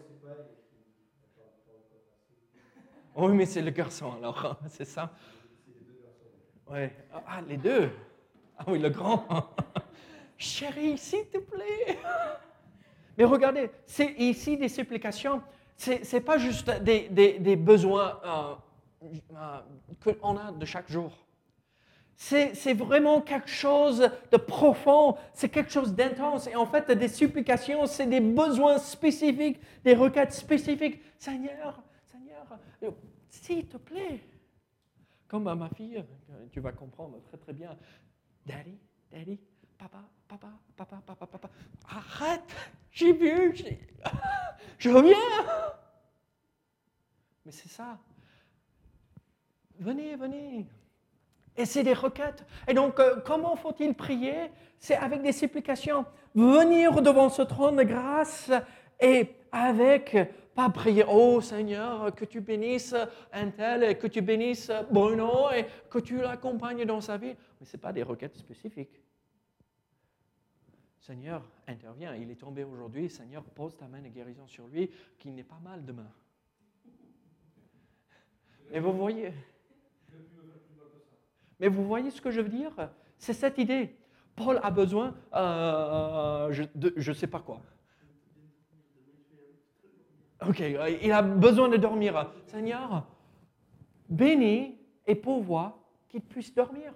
Oui, 3.17 3.33
mais 3.33 3.47
c'est 3.47 3.63
le 3.63 3.71
garçon 3.71 4.13
alors, 4.19 4.59
c'est 4.69 4.85
ça? 4.85 5.13
Oui. 6.71 6.89
Ah, 7.27 7.41
les 7.49 7.57
deux. 7.57 7.91
Ah 8.59 8.65
oui, 8.67 8.79
le 8.79 8.91
grand. 8.91 9.25
Chérie, 10.37 10.99
s'il 10.99 11.27
te 11.29 11.39
plaît. 11.39 11.99
Mais 13.17 13.25
regardez, 13.25 13.71
c'est 13.87 14.13
ici 14.19 14.57
des 14.57 14.69
supplications. 14.69 15.43
C'est 15.77 16.13
n'est 16.13 16.21
pas 16.21 16.39
juste 16.39 16.71
des, 16.83 17.57
besoins 17.57 18.21
euh, 18.25 18.55
euh, 19.35 20.15
qu'on 20.21 20.37
a 20.37 20.53
de 20.53 20.65
chaque 20.65 20.91
jour. 20.91 21.13
C'est 22.17 22.75
vraiment 22.75 23.21
quelque 23.21 23.51
chose 23.51 24.09
de 24.31 24.37
profond, 24.37 25.17
c'est 25.33 25.49
quelque 25.49 25.73
chose 25.73 25.95
d'intense. 25.95 26.47
Et 26.47 26.55
en 26.55 26.65
fait, 26.65 26.91
des 26.93 27.09
supplications, 27.09 27.87
c'est 27.87 28.07
des 28.07 28.21
besoins 28.21 28.79
spécifiques, 28.79 29.61
des 29.85 29.95
requêtes 29.95 30.33
spécifiques. 30.33 31.01
Seigneur, 31.19 31.83
Seigneur, 32.05 32.47
s'il 33.29 33.67
te 33.67 33.77
plaît. 33.77 34.21
Comme 35.27 35.49
à 35.49 35.57
ma 35.57 35.69
fille, 35.71 36.05
tu 36.53 36.61
vas 36.61 36.71
comprendre 36.71 37.21
très 37.25 37.37
très 37.37 37.53
bien. 37.53 37.77
Daddy, 38.47 38.79
Daddy, 39.11 39.41
papa, 39.89 40.03
papa, 40.29 40.49
papa, 40.77 41.03
papa, 41.07 41.27
papa. 41.27 41.51
Arrête, 41.89 42.55
j'ai 42.91 43.13
vu, 43.13 43.55
j'ai- 43.55 43.79
je 44.79 44.89
reviens. 44.91 45.17
Mais 47.45 47.53
c'est 47.53 47.69
ça. 47.69 47.99
Venez, 49.79 50.17
venez. 50.17 50.67
Et 51.57 51.67
c'est 51.67 51.83
des 51.83 51.93
requêtes. 51.93 52.45
Et 52.67 52.75
donc, 52.75 52.99
euh, 52.99 53.21
comment 53.25 53.57
faut-il 53.57 53.95
prier? 53.95 54.51
C'est 54.79 54.97
avec 54.97 55.23
des 55.23 55.33
supplications. 55.33 56.05
Venir 56.35 57.01
devant 57.03 57.29
ce 57.29 57.43
trône 57.43 57.77
de 57.77 57.83
grâce 57.83 58.51
et 59.01 59.35
avec, 59.53 60.17
pas 60.55 60.71
prier, 60.71 61.05
oh 61.07 61.41
Seigneur, 61.41 62.15
que 62.15 62.25
tu 62.25 62.41
bénisses 62.41 62.95
un 63.33 63.51
tel, 63.51 63.85
et 63.85 63.99
que 63.99 64.07
tu 64.07 64.21
bénisses 64.23 64.71
Bruno 64.91 65.51
et 65.53 65.67
que 65.91 65.99
tu 65.99 66.17
l'accompagnes 66.21 66.85
dans 66.87 67.01
sa 67.01 67.17
vie. 67.19 67.37
Mais 67.61 67.67
ce 67.67 67.77
n'est 67.77 67.81
pas 67.81 67.93
des 67.93 68.03
requêtes 68.03 68.37
spécifiques. 68.37 69.04
Seigneur, 71.05 71.43
interviens. 71.69 72.15
Il 72.15 72.31
est 72.31 72.37
tombé 72.41 72.65
aujourd'hui. 72.65 73.11
Seigneur, 73.11 73.45
pose 73.45 73.77
ta 73.77 73.87
main 73.87 74.01
de 74.01 74.09
guérison 74.09 74.47
sur 74.47 74.67
lui, 74.67 74.91
qu'il 75.19 75.35
n'est 75.35 75.45
pas 75.45 75.59
mal 75.63 75.85
demain. 75.85 76.11
Et 78.73 78.81
vous 78.81 78.95
voyez, 78.95 79.31
mais 81.61 81.69
vous 81.69 81.85
voyez 81.85 82.11
ce 82.11 82.23
que 82.23 82.31
je 82.31 82.41
veux 82.41 82.49
dire? 82.49 82.73
C'est 83.19 83.35
cette 83.35 83.59
idée. 83.59 83.95
Paul 84.35 84.59
a 84.63 84.71
besoin, 84.71 85.15
euh, 85.35 86.51
je- 86.53 87.11
ne 87.11 87.15
sais 87.15 87.27
pas 87.27 87.41
quoi. 87.41 87.61
Ok, 90.49 90.61
il 90.61 91.13
a 91.13 91.21
besoin 91.21 91.69
de 91.69 91.77
dormir. 91.77 92.33
Seigneur, 92.47 93.07
bénis 94.09 94.79
et 95.07 95.15
pourvois 95.15 95.87
qu'ils 96.09 96.23
puissent 96.23 96.55
dormir. 96.55 96.95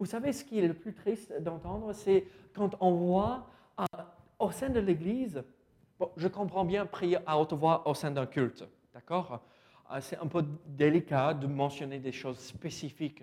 Vous 0.00 0.06
savez 0.06 0.32
ce 0.32 0.42
qui 0.42 0.58
est 0.58 0.66
le 0.66 0.72
plus 0.72 0.94
triste 0.94 1.30
d'entendre, 1.42 1.92
c'est 1.92 2.24
quand 2.54 2.74
on 2.80 2.92
voit 2.92 3.46
euh, 3.78 3.84
au 4.38 4.50
sein 4.50 4.70
de 4.70 4.80
l'Église, 4.80 5.44
je 6.16 6.26
comprends 6.26 6.64
bien 6.64 6.86
prier 6.86 7.18
à 7.26 7.38
haute 7.38 7.52
voix 7.52 7.86
au 7.86 7.92
sein 7.92 8.10
d'un 8.10 8.24
culte, 8.24 8.66
d'accord? 8.94 9.42
Euh, 9.92 10.00
C'est 10.00 10.16
un 10.16 10.26
peu 10.26 10.42
délicat 10.66 11.34
de 11.34 11.46
mentionner 11.46 11.98
des 11.98 12.12
choses 12.12 12.38
spécifiques. 12.38 13.22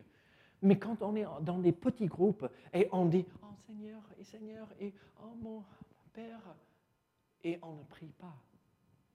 Mais 0.61 0.77
quand 0.77 1.01
on 1.01 1.15
est 1.15 1.25
dans 1.41 1.57
des 1.57 1.71
petits 1.71 2.05
groupes 2.05 2.47
et 2.71 2.87
on 2.91 3.05
dit 3.05 3.25
Oh 3.41 3.55
Seigneur, 3.65 4.03
et 4.19 4.23
Seigneur, 4.23 4.67
et 4.79 4.93
Oh 5.23 5.35
mon 5.41 5.63
Père, 6.13 6.55
et 7.43 7.57
on 7.63 7.73
ne 7.73 7.83
prie 7.85 8.13
pas. 8.19 8.35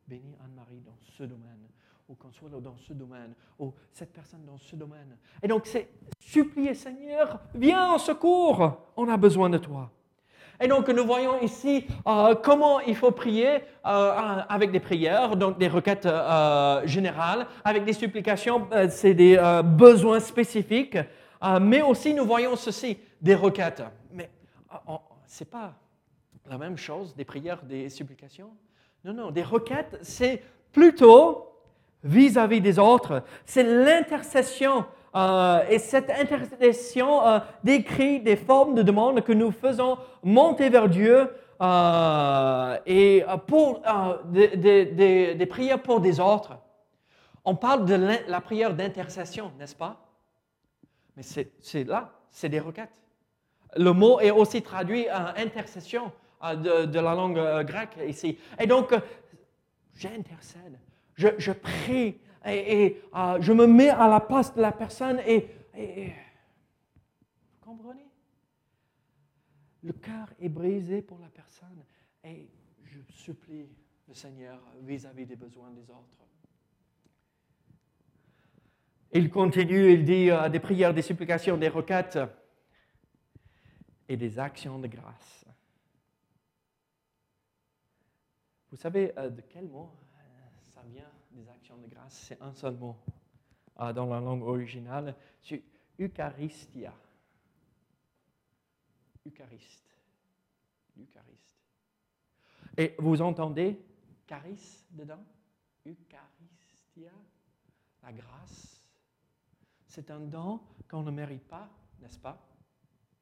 Bénis 0.09 0.35
Anne-Marie 0.45 0.81
dans 0.81 0.99
ce 0.99 1.23
domaine, 1.23 1.69
ou 2.09 2.15
Consuelo 2.15 2.61
dans 2.61 2.77
ce 2.77 2.93
domaine, 2.93 3.35
ou 3.59 3.73
cette 3.93 4.13
personne 4.13 4.45
dans 4.45 4.59
ce 4.59 4.77
domaine. 4.77 5.17
Et 5.43 5.49
donc 5.49 5.67
c'est 5.67 5.89
supplier 6.19 6.75
Seigneur, 6.75 7.41
viens 7.55 7.93
en 7.93 7.99
secours, 7.99 8.79
on 8.97 9.09
a 9.09 9.17
besoin 9.17 9.49
de 9.51 9.59
toi. 9.59 9.91
Et 10.61 10.69
donc 10.69 10.89
nous 10.89 11.05
voyons 11.05 11.41
ici 11.41 11.87
euh, 12.07 12.35
comment 12.37 12.81
il 12.81 12.95
faut 12.95 13.11
prier 13.11 13.57
euh, 13.85 14.43
avec 14.49 14.71
des 14.71 14.81
prières, 14.81 15.37
donc 15.37 15.59
des 15.59 15.69
requêtes 15.69 16.07
euh, 16.07 16.87
générales, 16.87 17.47
avec 17.65 17.85
des 17.85 17.93
supplications, 17.93 18.69
c'est 18.91 19.15
des 19.15 19.61
besoins 19.65 20.21
spécifiques, 20.21 20.99
mais 21.61 21.83
aussi 21.83 22.15
nous 22.15 22.25
voyons 22.25 22.55
ceci, 22.55 22.99
des 23.21 23.35
requêtes. 23.35 23.83
Mais 24.13 24.31
ce 25.27 25.43
n'est 25.43 25.51
pas 25.51 25.75
la 26.49 26.59
même 26.59 26.77
chose, 26.77 27.15
des 27.17 27.25
prières, 27.25 27.63
des 27.63 27.89
supplications? 27.89 28.51
Non, 29.05 29.15
non, 29.15 29.31
des 29.31 29.43
requêtes, 29.43 29.99
c'est 30.03 30.43
plutôt 30.71 31.52
vis-à-vis 32.05 32.61
des 32.61 32.79
autres. 32.79 33.23
C'est 33.45 33.63
l'intercession. 33.63 34.85
euh, 35.15 35.65
et 35.69 35.79
cette 35.79 36.11
intercession 36.11 37.27
euh, 37.27 37.39
décrit 37.63 38.21
des 38.21 38.37
formes 38.37 38.75
de 38.75 38.83
demande 38.83 39.23
que 39.23 39.33
nous 39.33 39.51
faisons 39.51 39.99
monter 40.23 40.71
vers 40.71 40.89
Dieu 40.89 41.31
euh, 41.61 42.79
et 42.87 43.25
pour 43.47 43.83
des, 44.25 45.47
prières 45.49 45.83
pour 45.83 46.01
des 46.01 46.19
autres. 46.19 46.59
On 47.45 47.57
parle 47.57 47.85
de 47.85 47.95
la 48.29 48.41
prière 48.41 48.75
d'intercession, 48.75 49.53
n'est-ce 49.59 49.75
pas? 49.75 50.01
Mais 51.17 51.23
c'est 51.23 51.85
là, 51.85 52.13
c'est 52.31 52.49
des 52.49 52.61
requêtes. 52.61 52.93
Le 53.77 53.93
mot 53.93 54.21
est 54.21 54.31
aussi 54.31 54.63
traduit 54.63 55.09
intercession 55.37 56.13
de, 56.43 56.87
de 56.87 57.01
la 57.01 57.15
langue 57.15 57.65
grecque 57.67 57.99
ici. 58.07 58.39
Et 58.59 58.67
donc, 58.67 58.95
j'intercède, 59.95 60.79
je, 61.15 61.53
prie 61.53 62.19
et, 62.45 63.01
euh, 63.15 63.41
je 63.41 63.53
me 63.53 63.67
mets 63.67 63.91
à 63.91 64.09
la 64.09 64.21
place 64.21 64.55
de 64.55 64.61
la 64.61 64.73
personne 64.73 65.21
et- 65.27 65.49
vous 65.75 67.61
comprenez? 67.61 68.07
Le 69.83 69.93
cœur 69.93 70.33
est 70.41 70.49
brisé 70.49 71.03
pour 71.03 71.19
la 71.19 71.29
personne 71.29 71.85
et 72.25 72.49
je 72.85 72.99
supplie 73.09 73.69
le 74.09 74.15
Seigneur 74.15 74.61
vis-à-vis 74.83 75.27
des 75.27 75.37
besoins 75.37 75.71
des 75.71 75.91
autres. 75.91 76.27
Il 79.13 79.31
continue, 79.31 79.93
il 79.93 80.05
dit 80.05 80.31
euh, 80.31 80.49
des 80.49 80.61
prières, 80.61 80.95
des 80.95 81.03
supplications, 81.03 81.57
des 81.59 81.69
requêtes 81.69 82.19
et 84.09 84.17
des 84.17 84.39
actions 84.39 84.79
de 84.79 84.87
grâce. 84.87 85.45
Vous 88.71 88.77
savez 88.77 89.13
euh, 89.19 89.29
de 89.29 89.43
quel 89.43 89.69
mot 89.69 89.91
euh, 90.17 90.21
ça 90.63 90.83
vient 90.83 91.11
des 91.31 91.47
actions 91.49 91.77
de 91.77 91.87
grâce 91.87 92.02
C'est 92.13 92.41
un 92.43 92.53
seul 92.53 92.77
mot 92.77 92.97
euh, 93.81 93.93
dans 93.93 94.07
la 94.07 94.21
langue 94.21 94.43
originale, 94.43 95.17
c'est 95.41 95.63
Eucharistia. 95.99 96.93
Euchariste. 99.27 99.97
Euchariste. 100.99 101.57
Et 102.77 102.95
vous 102.99 103.23
entendez 103.23 103.83
charis 104.29 104.85
dedans? 104.91 105.25
Eucharistia, 105.87 107.13
la 108.03 108.13
grâce. 108.13 108.85
C'est 109.87 110.11
un 110.11 110.21
don 110.21 110.61
qu'on 110.89 111.03
ne 111.03 111.11
mérite 111.11 111.49
pas, 111.49 111.69
n'est-ce 112.01 112.19
pas? 112.19 112.39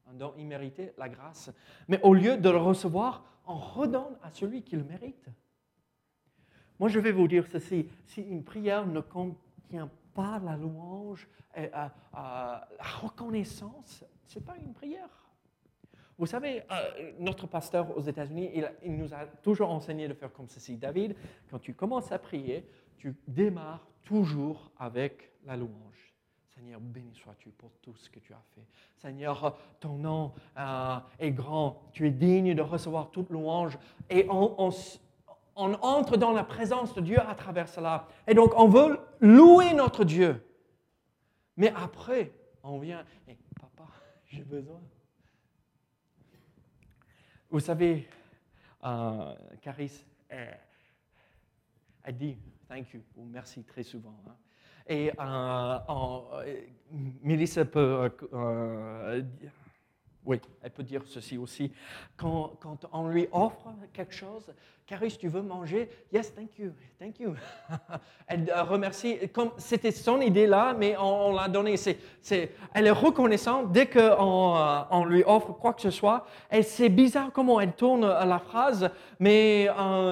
Un 0.07 0.13
don 0.13 0.35
immérité, 0.35 0.91
la 0.97 1.07
grâce. 1.07 1.49
Mais 1.87 2.01
au 2.01 2.13
lieu 2.13 2.37
de 2.37 2.49
le 2.49 2.57
recevoir, 2.57 3.23
on 3.45 3.55
redonne 3.55 4.17
à 4.21 4.31
celui 4.31 4.63
qui 4.63 4.75
le 4.75 4.83
mérite. 4.83 5.29
Moi, 6.81 6.89
je 6.89 6.99
vais 6.99 7.11
vous 7.11 7.27
dire 7.27 7.45
ceci. 7.45 7.87
Si 8.07 8.23
une 8.23 8.43
prière 8.43 8.87
ne 8.87 9.01
contient 9.01 9.87
pas 10.15 10.41
la 10.43 10.57
louange 10.57 11.29
la 11.55 11.93
reconnaissance, 12.99 14.03
ce 14.25 14.39
n'est 14.39 14.45
pas 14.45 14.55
une 14.57 14.73
prière. 14.73 15.29
Vous 16.17 16.25
savez, 16.25 16.63
euh, 16.71 17.11
notre 17.19 17.45
pasteur 17.45 17.95
aux 17.95 18.01
États-Unis, 18.01 18.49
il, 18.81 18.97
nous 18.97 19.13
a 19.13 19.27
toujours 19.43 19.69
enseigné 19.69 20.07
de 20.07 20.15
faire 20.15 20.33
comme 20.33 20.47
ceci. 20.49 20.75
David, 20.75 21.15
quand 21.51 21.59
tu 21.59 21.75
commences 21.75 22.11
à 22.11 22.17
prier, 22.17 22.67
tu 22.97 23.15
démarres 23.27 23.85
toujours 24.03 24.71
avec 24.79 25.33
la 25.45 25.57
louange. 25.57 26.15
Seigneur, 26.55 26.79
béni 26.79 27.13
sois-tu 27.13 27.49
pour 27.49 27.69
tout 27.83 27.95
ce 27.95 28.09
que 28.09 28.17
tu 28.17 28.33
as 28.33 28.43
fait. 28.55 28.65
Seigneur, 28.97 29.55
ton 29.79 29.97
nom 29.97 30.33
euh, 30.57 30.97
est 31.19 31.31
grand. 31.31 31.83
Tu 31.91 32.07
es 32.07 32.11
digne 32.11 32.55
de 32.55 32.61
recevoir 32.63 33.11
toute 33.11 33.29
louange. 33.29 33.77
Et 34.09 34.27
on 35.55 35.73
entre 35.75 36.17
dans 36.17 36.31
la 36.31 36.43
présence 36.43 36.93
de 36.95 37.01
Dieu 37.01 37.19
à 37.19 37.35
travers 37.35 37.67
cela. 37.67 38.07
Et 38.27 38.33
donc, 38.33 38.53
on 38.57 38.67
veut 38.67 38.99
louer 39.19 39.73
notre 39.73 40.03
Dieu. 40.03 40.43
Mais 41.57 41.73
après, 41.75 42.31
on 42.63 42.79
vient, 42.79 43.03
et 43.27 43.37
papa, 43.59 43.89
j'ai 44.27 44.43
besoin. 44.43 44.79
Vous 47.49 47.59
savez, 47.59 48.07
euh, 48.85 49.35
Caris, 49.61 50.05
euh, 50.31 50.51
elle 52.03 52.17
dit 52.17 52.37
thank 52.67 52.93
you 52.93 53.01
ou 53.17 53.25
merci 53.25 53.63
très 53.63 53.83
souvent. 53.83 54.15
hein. 54.27 54.35
Et 54.87 55.11
euh, 55.19 55.79
euh, 55.89 56.61
Mélissa 57.21 57.65
peut, 57.65 57.79
euh, 57.79 58.09
euh, 58.33 59.21
oui, 60.25 60.39
elle 60.61 60.71
peut 60.71 60.83
dire 60.83 61.01
ceci 61.05 61.37
aussi. 61.37 61.71
Quand, 62.15 62.53
quand 62.59 62.85
on 62.93 63.07
lui 63.07 63.27
offre 63.31 63.73
quelque 63.91 64.13
chose, 64.13 64.53
Caris, 64.85 65.17
tu 65.17 65.29
veux 65.29 65.41
manger? 65.41 65.89
Yes, 66.11 66.33
thank 66.35 66.59
you, 66.59 66.71
thank 66.99 67.19
you. 67.19 67.33
elle 68.27 68.49
euh, 68.49 68.63
remercie, 68.63 69.17
comme 69.29 69.51
c'était 69.57 69.91
son 69.91 70.19
idée 70.19 70.45
là, 70.47 70.75
mais 70.77 70.97
on, 70.97 71.33
l'a 71.33 71.47
donné. 71.47 71.77
C'est, 71.77 71.97
c'est- 72.21 72.51
elle 72.73 72.87
est 72.87 72.91
reconnaissante 72.91 73.71
dès 73.71 73.87
qu'on 73.87 74.55
euh, 74.57 74.81
on 74.91 75.05
lui 75.05 75.23
offre 75.25 75.53
quoi 75.53 75.73
que 75.73 75.81
ce 75.81 75.91
soit. 75.91 76.25
Et 76.51 76.61
c'est 76.61 76.89
bizarre 76.89 77.31
comment 77.31 77.59
elle 77.61 77.73
tourne 77.73 78.03
euh, 78.03 78.25
la 78.25 78.39
phrase, 78.39 78.89
mais 79.19 79.67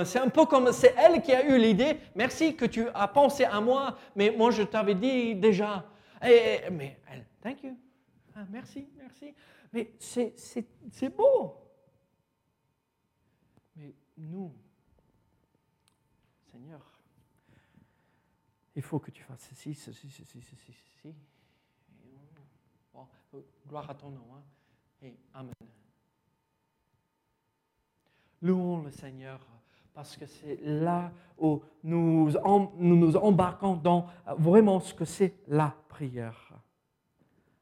c'est 0.06 0.20
un 0.20 0.30
peu 0.30 0.46
comme 0.46 0.72
c'est 0.72 0.96
elle 0.98 1.22
qui 1.22 1.34
a 1.34 1.46
eu 1.46 1.60
l'idée. 1.60 1.98
Merci 2.16 2.56
que 2.56 2.66
tu 2.66 2.88
as 2.94 3.08
pensé 3.10 3.44
à 3.44 3.60
moi, 3.60 3.98
mais 4.16 4.34
moi 4.36 4.50
je 4.52 4.64
t'avais 4.64 4.96
dit 4.96 5.36
déjà. 5.36 5.84
Et- 6.26 6.70
mais 6.72 6.98
elle, 7.12 7.26
thank 7.44 7.64
you. 7.64 7.76
Ah, 8.36 8.46
merci, 8.50 8.88
merci. 8.98 9.34
Mais 9.72 9.94
c'est, 10.00 11.16
beau. 11.16 11.56
Mais 13.76 13.94
nous, 14.18 14.54
Seigneur, 16.52 17.00
il 18.76 18.82
faut 18.82 19.00
que 19.00 19.12
tu 19.12 19.24
fasses 19.24 19.48
ceci, 19.50 19.74
ceci, 19.74 20.10
ceci, 20.10 20.42
ceci, 20.42 20.74
ceci. 20.74 21.16
Gloire 23.68 23.90
à 23.90 23.94
ton 23.94 24.10
nom. 24.10 24.26
hein. 24.36 24.44
Et 25.04 25.16
Amen. 25.34 25.54
Louons 28.42 28.82
le 28.82 28.92
Seigneur 28.92 29.40
parce 29.94 30.16
que 30.16 30.26
c'est 30.26 30.58
là 30.64 31.12
où 31.38 31.62
nous 31.84 32.32
nous 32.78 33.18
embarquons 33.18 33.76
dans 33.76 34.08
euh, 34.28 34.34
vraiment 34.36 34.80
ce 34.80 34.94
que 34.94 35.06
c'est 35.06 35.36
la 35.48 35.76
prière, 35.90 36.54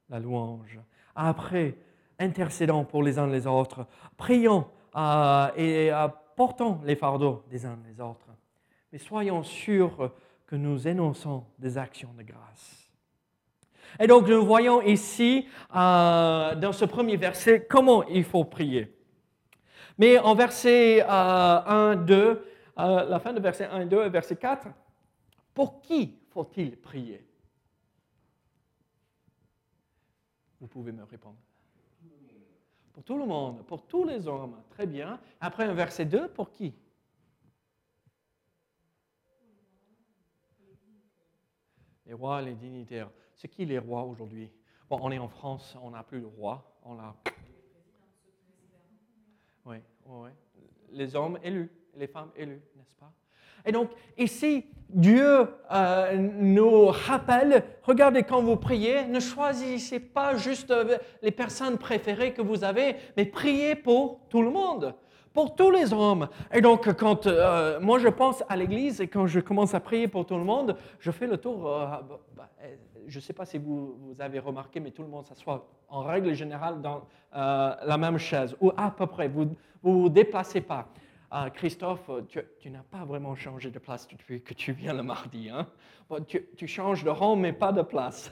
la 0.08 0.20
louange. 0.20 0.80
Après, 1.16 1.76
intercédons 2.20 2.84
pour 2.84 3.04
les 3.04 3.20
uns 3.20 3.28
les 3.28 3.48
autres, 3.48 3.86
prions 4.18 4.68
euh, 4.96 5.50
et 5.56 5.92
euh, 5.92 6.08
portons 6.36 6.80
les 6.84 6.96
fardeaux 6.96 7.44
des 7.50 7.66
uns 7.66 7.78
les 7.88 8.02
autres. 8.02 8.28
Mais 8.92 9.00
soyons 9.00 9.44
sûrs 9.44 10.12
que 10.46 10.56
nous 10.56 10.88
énonçons 10.88 11.44
des 11.60 11.78
actions 11.78 12.14
de 12.18 12.24
grâce. 12.24 12.88
Et 14.00 14.08
donc, 14.08 14.28
nous 14.28 14.46
voyons 14.46 14.82
ici, 14.82 15.48
euh, 15.76 16.56
dans 16.56 16.72
ce 16.72 16.86
premier 16.86 17.18
verset, 17.18 17.66
comment 17.66 18.04
il 18.08 18.24
faut 18.24 18.46
prier. 18.46 18.94
Mais 19.98 20.20
en 20.20 20.36
verset 20.36 21.02
euh, 21.02 21.06
1, 21.10 21.96
2, 21.96 22.16
euh, 22.16 23.10
la 23.10 23.20
fin 23.20 23.34
de 23.34 23.40
verset 23.40 23.66
1 23.66 23.82
et 23.82 23.86
2 23.86 24.06
et 24.06 24.10
verset 24.10 24.36
4, 24.36 24.68
pour 25.54 25.82
qui 25.82 26.20
faut-il 26.30 26.78
prier? 26.78 27.26
Vous 30.60 30.68
pouvez 30.68 30.92
me 30.92 31.04
répondre. 31.04 31.38
Pour 32.98 33.04
tout 33.04 33.18
le 33.20 33.28
monde, 33.28 33.64
pour 33.68 33.86
tous 33.86 34.06
les 34.06 34.28
hommes. 34.28 34.60
Très 34.72 34.88
bien. 34.88 35.22
Après 35.40 35.66
un 35.66 35.74
verset 35.76 36.06
2, 36.06 36.30
pour 36.30 36.50
qui? 36.50 36.74
Les 42.08 42.14
rois, 42.14 42.42
les 42.42 42.56
dignitaires. 42.56 43.12
C'est 43.36 43.50
qui 43.50 43.68
les 43.68 43.78
rois 43.78 44.02
aujourd'hui? 44.02 44.52
Bon, 44.90 44.98
on 45.00 45.12
est 45.12 45.20
en 45.20 45.28
France, 45.28 45.78
on 45.84 45.92
n'a 45.92 46.02
plus 46.02 46.22
le 46.22 46.26
roi, 46.26 46.76
on 46.82 46.98
a. 46.98 47.16
Oui, 49.66 49.78
oui. 50.08 50.32
Les 50.90 51.16
hommes 51.16 51.38
élus, 51.44 51.70
les 51.94 52.08
femmes 52.08 52.32
élues, 52.36 52.64
n'est-ce 52.76 52.96
pas? 52.96 53.14
Et 53.68 53.72
donc, 53.72 53.90
ici, 54.18 54.66
Dieu 54.90 55.48
euh, 55.72 56.16
nous 56.16 56.88
rappelle, 56.88 57.64
regardez 57.84 58.24
quand 58.24 58.42
vous 58.42 58.56
priez, 58.56 59.06
ne 59.06 59.20
choisissez 59.20 60.00
pas 60.00 60.38
juste 60.38 60.72
euh, 60.72 60.98
les 61.22 61.32
personnes 61.32 61.78
préférées 61.78 62.34
que 62.34 62.42
vous 62.42 62.64
avez, 62.64 62.96
mais 63.18 63.26
priez 63.26 63.76
pour 63.76 64.22
tout 64.30 64.42
le 64.42 64.50
monde 64.50 64.96
pour 65.34 65.56
tous 65.56 65.70
les 65.70 65.94
hommes. 65.94 66.30
Et 66.52 66.62
donc, 66.62 66.92
quand 66.96 67.28
euh, 67.28 67.80
moi 67.80 68.00
je 68.00 68.08
pense 68.08 68.44
à 68.50 68.56
l'Église 68.56 69.02
et 69.02 69.08
quand 69.08 69.28
je 69.28 69.40
commence 69.40 69.76
à 69.76 69.80
prier 69.80 70.08
pour 70.08 70.26
tout 70.26 70.36
le 70.36 70.44
monde, 70.44 70.76
je 71.00 71.12
fais 71.12 71.28
le 71.28 71.38
tour. 71.38 71.68
euh, 71.68 71.86
bah, 71.86 72.20
bah, 72.36 72.50
je 73.06 73.18
ne 73.18 73.22
sais 73.22 73.34
pas 73.34 73.46
si 73.46 73.60
vous, 73.60 73.98
vous 74.02 74.20
avez 74.20 74.40
remarqué, 74.40 74.80
mais 74.80 74.90
tout 74.90 75.04
le 75.04 75.10
monde 75.10 75.28
s'assoit 75.28 75.68
en 75.90 76.02
règle 76.02 76.34
générale 76.34 76.82
dans 76.82 77.04
la 77.32 77.98
même 77.98 78.18
chaise, 78.18 78.56
ou 78.60 78.72
à 78.76 78.90
peu 78.90 79.06
près. 79.06 79.28
Vous 79.28 79.46
ne 79.46 79.50
vous, 79.84 80.02
vous 80.02 80.10
déplacez 80.10 80.62
pas. 80.62 80.88
Ah, 81.30 81.50
Christophe, 81.50 82.10
tu, 82.30 82.40
tu 82.60 82.70
n'as 82.70 82.84
pas 82.84 83.04
vraiment 83.04 83.36
changé 83.36 83.70
de 83.70 83.80
place 83.80 84.08
depuis 84.08 84.42
que 84.42 84.54
tu 84.54 84.72
viens 84.72 84.94
le 84.94 85.04
mardi. 85.04 85.50
Hein? 85.50 85.68
Bon, 86.10 86.24
tu, 86.24 86.68
changes 86.68 87.04
de 87.04 87.10
rang, 87.10 87.36
mais 87.36 87.52
pas 87.52 87.74
de 87.74 87.82
place. 87.82 88.32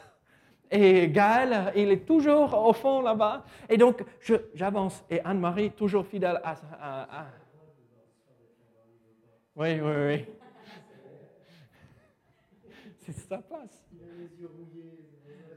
Et 0.72 1.10
Gaël, 1.10 1.74
il 1.76 1.92
est 1.92 2.06
toujours 2.06 2.54
au 2.54 2.72
fond 2.72 3.02
là-bas. 3.02 3.44
Et 3.68 3.78
donc, 3.78 4.02
j'avance. 4.54 5.04
Et 5.10 5.20
Anne-Marie, 5.22 5.72
toujours 5.72 6.08
fidèle 6.08 6.40
à, 6.44 6.56
Oui, 9.58 9.82
oui, 9.82 9.94
oui. 10.08 10.26
C'est 13.00 13.12
sa 13.12 13.40
place. 13.40 13.86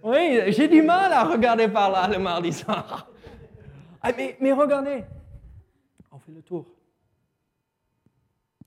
Oui, 0.03 0.41
j'ai 0.49 0.67
du 0.67 0.83
mal 0.83 1.13
à 1.13 1.23
regarder 1.23 1.69
par 1.69 1.89
là 1.91 2.09
le 2.09 2.19
mardi 2.19 2.53
soir. 2.53 3.09
Ah, 4.03 4.11
mais 4.41 4.53
regardez, 4.53 5.05
on 6.11 6.19
fait 6.19 6.33
le 6.33 6.43
tour. 6.43 6.67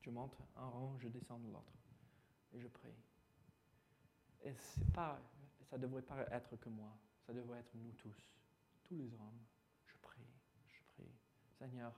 Je 0.02 0.10
monte 0.10 0.36
un 0.56 0.68
rang, 0.68 0.98
je 1.00 1.08
descends 1.08 1.40
de 1.40 1.48
l'autre. 1.48 1.74
Et 2.54 2.60
je 2.60 2.68
prie. 2.68 2.94
Et 4.44 4.54
c'est 4.54 4.92
pas, 4.92 5.22
ça 5.70 5.78
ne 5.78 5.84
devrait 5.84 6.02
pas 6.02 6.26
être 6.32 6.56
que 6.58 6.70
moi, 6.70 6.98
ça 7.26 7.34
devrait 7.34 7.60
être 7.60 7.74
nous 7.76 7.92
tous, 7.94 8.16
tous 8.84 8.96
les 8.96 9.14
hommes. 9.14 9.40
Je 9.86 9.96
prie, 10.02 10.26
je 10.72 10.82
prie. 10.94 11.12
Seigneur, 11.60 11.94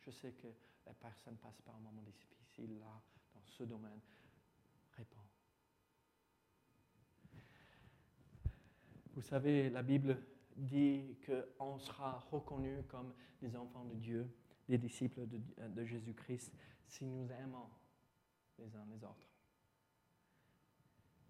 je 0.00 0.10
sais 0.10 0.32
que 0.32 0.48
la 0.86 0.92
personne 0.94 1.36
passe 1.36 1.60
par 1.62 1.76
un 1.76 1.80
moment 1.80 2.02
difficile 2.02 2.78
là, 2.78 3.00
dans 3.34 3.42
ce 3.44 3.64
domaine. 3.64 4.00
Réponds. 4.92 5.20
Vous 9.14 9.22
savez, 9.22 9.70
la 9.70 9.82
Bible 9.82 10.22
dit 10.56 11.16
qu'on 11.26 11.78
sera 11.78 12.18
reconnu 12.30 12.82
comme 12.84 13.14
des 13.40 13.56
enfants 13.56 13.84
de 13.84 13.94
Dieu, 13.94 14.30
des 14.70 14.78
disciples 14.78 15.26
de, 15.26 15.40
de 15.68 15.84
Jésus-Christ, 15.84 16.52
si 16.86 17.04
nous 17.04 17.28
aimons 17.32 17.68
les 18.56 18.76
uns 18.76 18.86
les 18.86 19.02
autres. 19.02 19.28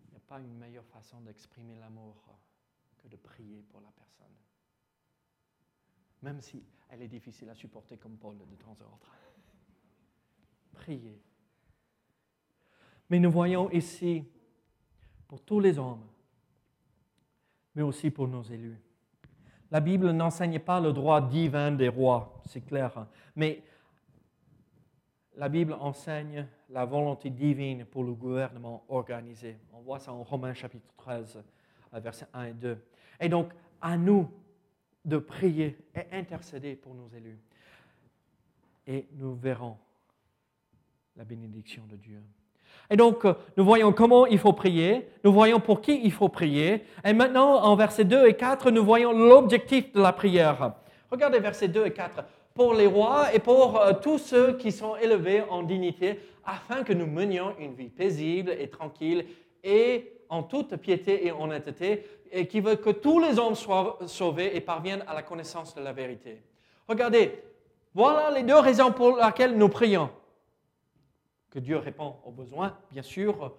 Il 0.04 0.10
n'y 0.10 0.16
a 0.16 0.20
pas 0.20 0.40
une 0.40 0.58
meilleure 0.58 0.84
façon 0.84 1.22
d'exprimer 1.22 1.74
l'amour 1.76 2.38
que 2.98 3.08
de 3.08 3.16
prier 3.16 3.62
pour 3.62 3.80
la 3.80 3.90
personne. 3.92 4.34
Même 6.20 6.42
si 6.42 6.62
elle 6.90 7.00
est 7.00 7.08
difficile 7.08 7.48
à 7.48 7.54
supporter 7.54 7.96
comme 7.96 8.18
Paul 8.18 8.36
de 8.36 8.56
temps 8.56 8.72
en 8.72 8.74
temps. 8.74 9.00
Priez. 10.74 11.22
Mais 13.08 13.18
nous 13.18 13.30
voyons 13.30 13.70
ici, 13.70 14.22
pour 15.26 15.42
tous 15.42 15.60
les 15.60 15.78
hommes, 15.78 16.06
mais 17.74 17.82
aussi 17.82 18.10
pour 18.10 18.28
nos 18.28 18.42
élus. 18.42 18.78
La 19.70 19.80
Bible 19.80 20.10
n'enseigne 20.10 20.58
pas 20.58 20.80
le 20.80 20.92
droit 20.92 21.20
divin 21.20 21.70
des 21.70 21.88
rois, 21.88 22.42
c'est 22.46 22.62
clair, 22.62 22.96
hein. 22.98 23.08
mais 23.36 23.62
la 25.36 25.48
Bible 25.48 25.74
enseigne 25.74 26.46
la 26.68 26.84
volonté 26.84 27.30
divine 27.30 27.84
pour 27.84 28.04
le 28.04 28.12
gouvernement 28.12 28.84
organisé. 28.88 29.58
On 29.72 29.80
voit 29.80 29.98
ça 29.98 30.12
en 30.12 30.22
Romains 30.22 30.54
chapitre 30.54 30.92
13, 30.96 31.42
euh, 31.94 32.00
versets 32.00 32.26
1 32.34 32.44
et 32.44 32.52
2. 32.52 32.78
Et 33.20 33.28
donc, 33.28 33.52
à 33.80 33.96
nous 33.96 34.30
de 35.04 35.18
prier 35.18 35.78
et 35.94 36.14
intercéder 36.14 36.76
pour 36.76 36.94
nos 36.94 37.08
élus. 37.08 37.38
Et 38.86 39.08
nous 39.12 39.34
verrons 39.34 39.78
la 41.16 41.24
bénédiction 41.24 41.86
de 41.86 41.96
Dieu. 41.96 42.22
Et 42.90 42.96
donc, 42.96 43.24
euh, 43.24 43.34
nous 43.56 43.64
voyons 43.64 43.92
comment 43.92 44.26
il 44.26 44.38
faut 44.38 44.52
prier, 44.52 45.08
nous 45.22 45.32
voyons 45.32 45.60
pour 45.60 45.80
qui 45.80 46.00
il 46.02 46.10
faut 46.10 46.28
prier. 46.28 46.84
Et 47.04 47.12
maintenant, 47.12 47.62
en 47.62 47.76
versets 47.76 48.04
2 48.04 48.26
et 48.26 48.34
4, 48.34 48.70
nous 48.70 48.84
voyons 48.84 49.12
l'objectif 49.12 49.92
de 49.92 50.00
la 50.00 50.12
prière. 50.12 50.72
Regardez 51.10 51.38
versets 51.38 51.68
2 51.68 51.86
et 51.86 51.92
4. 51.92 52.24
Pour 52.54 52.74
les 52.74 52.86
rois 52.86 53.32
et 53.32 53.38
pour 53.38 53.80
euh, 53.80 53.92
tous 54.02 54.18
ceux 54.18 54.56
qui 54.56 54.72
sont 54.72 54.96
élevés 54.96 55.42
en 55.48 55.62
dignité, 55.62 56.18
afin 56.44 56.82
que 56.82 56.92
nous 56.92 57.06
menions 57.06 57.54
une 57.60 57.74
vie 57.74 57.88
paisible 57.88 58.56
et 58.58 58.68
tranquille 58.68 59.24
et 59.62 60.12
en 60.28 60.42
toute 60.42 60.76
piété 60.76 61.26
et 61.26 61.32
honnêteté, 61.32 62.04
et 62.32 62.46
qui 62.46 62.60
veut 62.60 62.76
que 62.76 62.90
tous 62.90 63.20
les 63.20 63.38
hommes 63.38 63.54
soient 63.54 63.98
sauvés 64.06 64.56
et 64.56 64.60
parviennent 64.60 65.04
à 65.06 65.14
la 65.14 65.22
connaissance 65.22 65.74
de 65.74 65.80
la 65.80 65.92
vérité. 65.92 66.40
Regardez, 66.88 67.42
voilà 67.94 68.30
les 68.30 68.42
deux 68.42 68.58
raisons 68.58 68.92
pour 68.92 69.16
lesquelles 69.16 69.56
nous 69.56 69.68
prions 69.68 70.10
que 71.50 71.58
Dieu 71.58 71.78
répond 71.78 72.16
aux 72.24 72.30
besoins, 72.30 72.76
bien 72.90 73.02
sûr. 73.02 73.52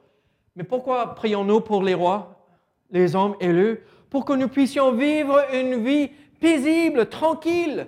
Mais 0.55 0.63
pourquoi 0.63 1.13
prions-nous 1.15 1.61
pour 1.61 1.83
les 1.83 1.93
rois, 1.93 2.45
les 2.89 3.15
hommes 3.15 3.35
élus 3.39 3.83
Pour 4.09 4.25
que 4.25 4.33
nous 4.33 4.47
puissions 4.47 4.91
vivre 4.93 5.39
une 5.53 5.83
vie 5.83 6.09
paisible, 6.39 7.07
tranquille, 7.07 7.87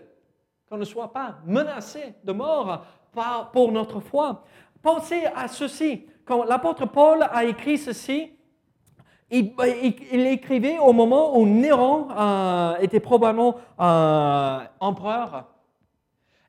qu'on 0.70 0.78
ne 0.78 0.86
soit 0.86 1.12
pas 1.12 1.40
menacés 1.46 2.16
de 2.24 2.32
mort 2.32 2.86
pour 3.54 3.72
notre 3.72 4.00
foi? 4.00 4.44
Pensez 4.82 5.26
à 5.36 5.48
ceci. 5.48 6.06
Quand 6.26 6.44
l'apôtre 6.44 6.86
Paul 6.86 7.26
a 7.30 7.46
écrit 7.46 7.78
ceci, 7.78 8.32
il 9.30 9.54
écrivait 10.12 10.78
au 10.80 10.94
moment 10.94 11.38
où 11.38 11.46
Néron 11.46 12.08
euh, 12.12 12.76
était 12.78 13.00
probablement 13.00 13.56
euh, 13.80 14.60
empereur. 14.80 15.48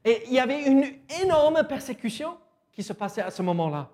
Et 0.05 0.23
il 0.27 0.35
y 0.35 0.39
avait 0.39 0.65
une 0.65 0.85
énorme 1.23 1.65
persécution 1.67 2.37
qui 2.75 2.83
se 2.83 2.93
passait 2.93 3.23
à 3.23 3.31
ce 3.31 3.43
moment-là. 3.43 3.91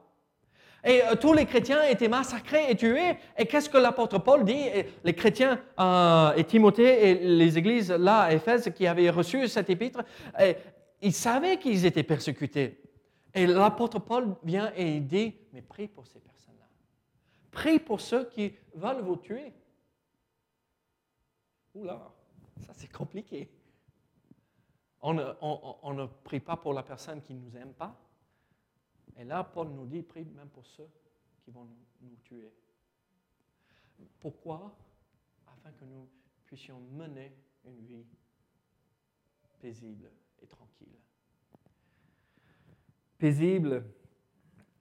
Et 0.82 1.02
euh, 1.02 1.14
tous 1.14 1.34
les 1.34 1.44
chrétiens 1.44 1.82
étaient 1.84 2.08
massacrés 2.08 2.70
et 2.70 2.76
tués. 2.76 3.18
Et 3.36 3.46
qu'est-ce 3.46 3.68
que 3.68 3.76
l'apôtre 3.76 4.18
Paul 4.18 4.44
dit? 4.44 4.64
Les 5.04 5.14
chrétiens 5.14 5.60
euh, 5.78 6.32
et 6.34 6.44
Timothée 6.44 7.10
et 7.10 7.14
les 7.14 7.58
églises 7.58 7.90
là 7.90 8.22
à 8.22 8.32
Éphèse 8.32 8.72
qui 8.74 8.86
avaient 8.86 9.10
reçu 9.10 9.46
cet 9.48 9.68
épître, 9.68 10.02
ils 11.02 11.12
savaient 11.12 11.58
qu'ils 11.58 11.84
étaient 11.84 12.02
persécutés. 12.02 12.80
Et 13.34 13.46
l'apôtre 13.46 13.98
Paul 13.98 14.34
vient 14.42 14.72
et 14.74 15.00
dit, 15.00 15.34
mais 15.52 15.62
prie 15.62 15.86
pour 15.86 16.06
ces 16.06 16.18
personnes-là. 16.18 16.66
Prie 17.50 17.78
pour 17.78 18.00
ceux 18.00 18.24
qui 18.24 18.54
veulent 18.74 19.02
vous 19.02 19.16
tuer. 19.16 19.52
Oula, 21.74 22.10
ça 22.66 22.72
c'est 22.74 22.90
compliqué. 22.90 23.50
On 25.02 25.14
ne, 25.14 25.24
on 25.40 25.94
ne 25.94 26.06
prie 26.06 26.40
pas 26.40 26.56
pour 26.56 26.74
la 26.74 26.82
personne 26.82 27.22
qui 27.22 27.34
ne 27.34 27.40
nous 27.40 27.56
aime 27.56 27.72
pas. 27.72 27.94
Et 29.16 29.24
là, 29.24 29.44
Paul 29.44 29.68
nous 29.68 29.86
dit, 29.86 30.02
prie 30.02 30.24
même 30.24 30.48
pour 30.48 30.66
ceux 30.66 30.88
qui 31.42 31.50
vont 31.50 31.66
nous, 32.00 32.16
tuer. 32.24 32.52
Pourquoi? 34.20 34.76
Afin 35.46 35.72
que 35.72 35.84
nous 35.84 36.08
puissions 36.46 36.80
mener 36.92 37.32
une 37.64 37.80
vie 37.84 38.06
paisible 39.60 40.10
et 40.42 40.46
tranquille. 40.46 40.96
Paisible 43.18 43.84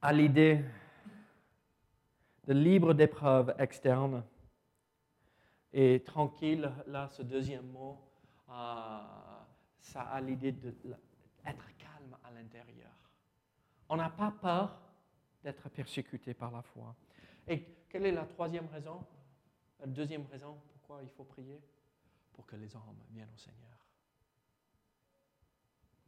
à 0.02 0.13
l'idée 0.13 0.63
de 2.48 2.54
libre 2.54 2.94
d'épreuves 2.94 3.54
externes 3.60 4.24
et 5.74 6.02
tranquille, 6.04 6.72
là, 6.88 7.08
ce 7.10 7.22
deuxième 7.22 7.68
mot, 7.68 8.00
euh, 8.50 9.00
ça 9.80 10.02
a 10.02 10.22
l'idée 10.22 10.52
d'être 10.52 11.78
calme 11.78 12.18
à 12.24 12.32
l'intérieur. 12.32 12.99
On 13.89 13.97
n'a 13.97 14.10
pas 14.10 14.32
peur 14.32 14.80
d'être 15.43 15.67
persécuté 15.69 16.34
par 16.34 16.52
la 16.52 16.62
foi. 16.62 16.95
Et 17.47 17.65
quelle 17.89 18.06
est 18.06 18.12
la 18.12 18.25
troisième 18.25 18.67
raison 18.67 19.04
La 19.80 19.88
deuxième 19.88 20.25
raison 20.28 20.60
pourquoi 20.71 21.02
il 21.04 21.10
faut 21.10 21.23
prier? 21.23 21.60
Pour 22.34 22.45
que 22.45 22.56
les 22.56 22.75
hommes 22.75 22.97
viennent 23.12 23.32
au 23.34 23.38
Seigneur. 23.38 23.78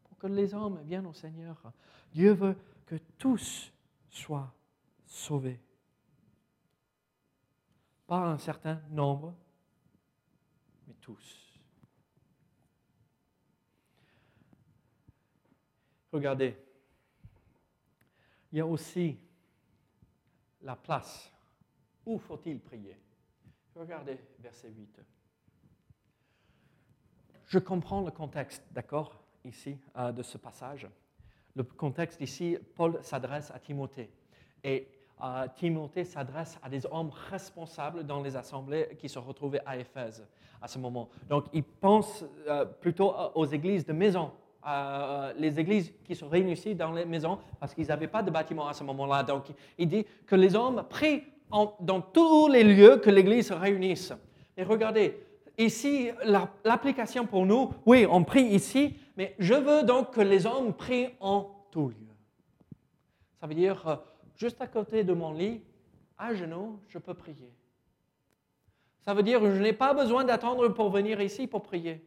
Pour 0.04 0.17
que 0.17 0.28
les 0.28 0.54
hommes 0.54 0.82
viennent 0.84 1.08
au 1.08 1.13
Seigneur. 1.13 1.74
Dieu 2.13 2.34
veut 2.34 2.56
que 2.86 2.96
tous 3.17 3.74
soient 4.10 4.54
sauvés. 5.06 5.60
Pas 8.06 8.28
un 8.28 8.38
certain 8.38 8.82
nombre, 8.89 9.34
mais 10.88 10.96
tous. 10.96 11.60
Regardez, 16.12 16.58
il 18.52 18.58
y 18.58 18.62
a 18.62 18.66
aussi 18.66 19.18
la 20.62 20.76
place. 20.76 21.32
Où 22.06 22.18
faut-il 22.18 22.60
prier? 22.60 22.98
Regardez 23.76 24.20
verset 24.40 24.70
8. 24.70 25.02
je 27.48 27.60
comprends 27.60 28.02
le 28.02 28.12
contexte, 28.12 28.64
d'accord, 28.72 29.22
ici, 29.44 29.78
euh, 29.98 30.12
de 30.12 30.24
ce 30.24 30.38
passage. 30.38 30.88
Le 31.56 31.64
contexte 31.64 32.22
ici, 32.22 32.58
Paul 32.76 33.00
s'adresse 33.02 33.52
à 33.52 33.60
Timothée. 33.60 34.10
Et 34.64 34.88
euh, 35.22 35.48
Timothée 35.56 36.06
s'adresse 36.06 36.58
à 36.64 36.70
des 36.70 36.86
hommes 36.86 37.12
responsables 37.30 38.06
dans 38.06 38.22
les 38.22 38.36
assemblées 38.36 38.96
qui 38.98 39.10
se 39.10 39.20
retrouvaient 39.20 39.62
à 39.66 39.78
Éphèse 39.78 40.26
à 40.62 40.68
ce 40.68 40.80
moment. 40.80 41.10
Donc, 41.28 41.46
il 41.54 41.64
pense 41.64 42.24
euh, 42.48 42.66
plutôt 42.66 43.14
aux 43.36 43.46
églises 43.46 43.86
de 43.86 43.94
maison, 43.94 44.32
euh, 44.67 45.34
les 45.38 45.60
églises 45.60 45.91
qui 46.04 46.15
se 46.15 46.24
réunissaient 46.26 46.76
dans 46.76 46.91
les 46.91 47.06
maisons 47.06 47.39
parce 47.60 47.74
qu'ils 47.74 47.88
n'avaient 47.88 48.08
pas 48.08 48.21
de 48.24 48.30
bâtiment 48.32 48.67
à 48.67 48.74
ce 48.74 48.84
moment-là. 48.84 49.24
Donc, 49.24 49.45
il 49.78 49.88
dit 49.88 50.06
que 50.26 50.36
les 50.36 50.56
hommes 50.56 50.84
prient 50.89 51.24
en- 51.52 51.74
dans 51.80 52.02
tous 52.02 52.47
les 52.47 52.63
lieux 52.63 52.97
que 52.97 53.10
l'église 53.10 53.47
se 53.47 53.54
réunisse. 53.54 54.13
Et 54.56 54.63
regardez, 54.63 55.17
ici, 55.58 56.10
la- 56.24 56.50
l'application 56.63 57.26
pour 57.26 57.45
nous, 57.45 57.71
oui, 57.86 58.06
on 58.10 58.24
prie 58.24 58.43
ici, 58.43 58.95
mais 59.17 59.36
je 59.39 59.54
veux 59.56 59.84
donc 59.84 60.12
que 60.13 60.21
les 60.21 60.45
hommes 60.45 60.74
prient 60.74 61.10
en 61.19 61.50
tout 61.71 61.89
lieu. 61.89 61.95
Ça 63.39 63.47
veut 63.47 63.56
dire, 63.56 63.88
euh, 63.88 63.95
juste 64.36 64.62
à 64.62 64.67
côté 64.67 65.04
de 65.04 65.13
mon 65.13 65.34
lit, 65.34 65.62
à 66.17 66.34
genoux, 66.36 66.80
je 66.88 67.00
peux 67.00 67.15
prier. 67.15 67.52
Ça 69.04 69.15
veut 69.15 69.24
dire, 69.24 69.39
je 69.43 69.60
n'ai 69.60 69.74
pas 69.74 69.93
besoin 69.95 70.24
d'attendre 70.24 70.67
pour 70.69 70.91
venir 70.91 71.19
ici 71.21 71.47
pour 71.47 71.63
prier. 71.63 72.06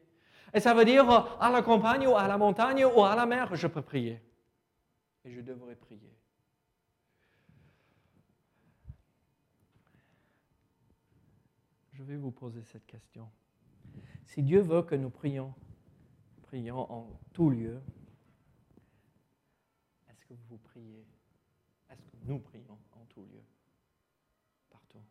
Et 0.55 0.61
ça 0.61 0.73
veut 0.73 0.85
dire, 0.85 1.11
euh, 1.11 1.21
à 1.41 1.51
la 1.51 1.63
campagne 1.63 2.07
ou 2.07 2.15
à 2.15 2.29
la 2.29 2.39
montagne 2.39 2.85
ou 2.85 3.03
à 3.03 3.17
la 3.17 3.27
mer, 3.27 3.55
je 3.57 3.67
peux 3.67 3.83
prier. 3.83 4.23
Et 5.25 5.33
je 5.33 5.41
devrais 5.41 5.75
prier. 5.75 6.17
Je 11.93 12.05
vais 12.05 12.17
vous 12.17 12.31
poser 12.31 12.63
cette 12.63 12.87
question. 12.87 13.29
Si 14.27 14.43
Dieu 14.43 14.61
veut 14.61 14.83
que 14.83 14.95
nous 14.95 15.11
prions, 15.11 15.53
prions 16.43 16.91
en 16.91 17.21
tout 17.33 17.51
lieu, 17.51 17.83
est-ce 20.09 20.25
que 20.25 20.35
vous 20.49 20.59
priez? 20.59 21.05
Est-ce 21.91 22.03
que 22.03 22.17
nous 22.27 22.39
prions 22.39 22.79
en 22.93 23.05
tout 23.07 23.25
lieu? 23.25 23.43
Partout. 24.71 25.03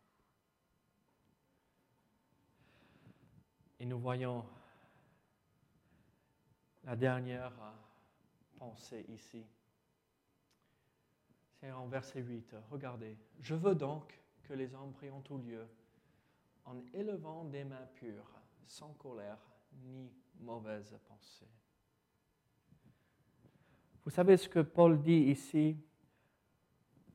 Et 3.78 3.84
nous 3.84 3.98
voyons 3.98 4.44
la 6.84 6.96
dernière 6.96 7.52
pensée 8.58 9.04
ici. 9.08 9.44
C'est 11.60 11.70
en 11.70 11.86
verset 11.86 12.20
8. 12.20 12.56
Regardez. 12.70 13.16
Je 13.40 13.54
veux 13.54 13.74
donc 13.74 14.20
que 14.42 14.52
les 14.52 14.74
hommes 14.74 14.92
prient 14.92 15.10
en 15.10 15.20
tout 15.20 15.38
lieu, 15.38 15.66
en 16.66 16.76
élevant 16.92 17.44
des 17.44 17.64
mains 17.64 17.88
pures, 17.94 18.30
sans 18.66 18.92
colère 18.94 19.38
ni 19.82 20.10
mauvaise 20.40 20.94
pensée. 21.08 21.48
Vous 24.04 24.10
savez 24.10 24.36
ce 24.36 24.48
que 24.48 24.60
Paul 24.60 25.00
dit 25.00 25.30
ici? 25.30 25.76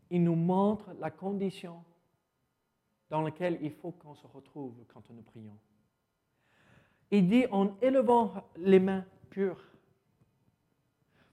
Il 0.10 0.24
nous 0.24 0.36
montre 0.36 0.92
la 0.94 1.12
condition 1.12 1.84
dans 3.12 3.22
laquelle 3.22 3.60
il 3.62 3.72
faut 3.72 3.92
qu'on 3.92 4.16
se 4.16 4.26
retrouve 4.26 4.84
quand 4.88 5.08
nous 5.12 5.22
prions. 5.22 5.58
Il 7.12 7.28
dit 7.28 7.46
en 7.52 7.78
élevant 7.82 8.50
les 8.56 8.80
mains 8.80 9.06
pures. 9.30 9.58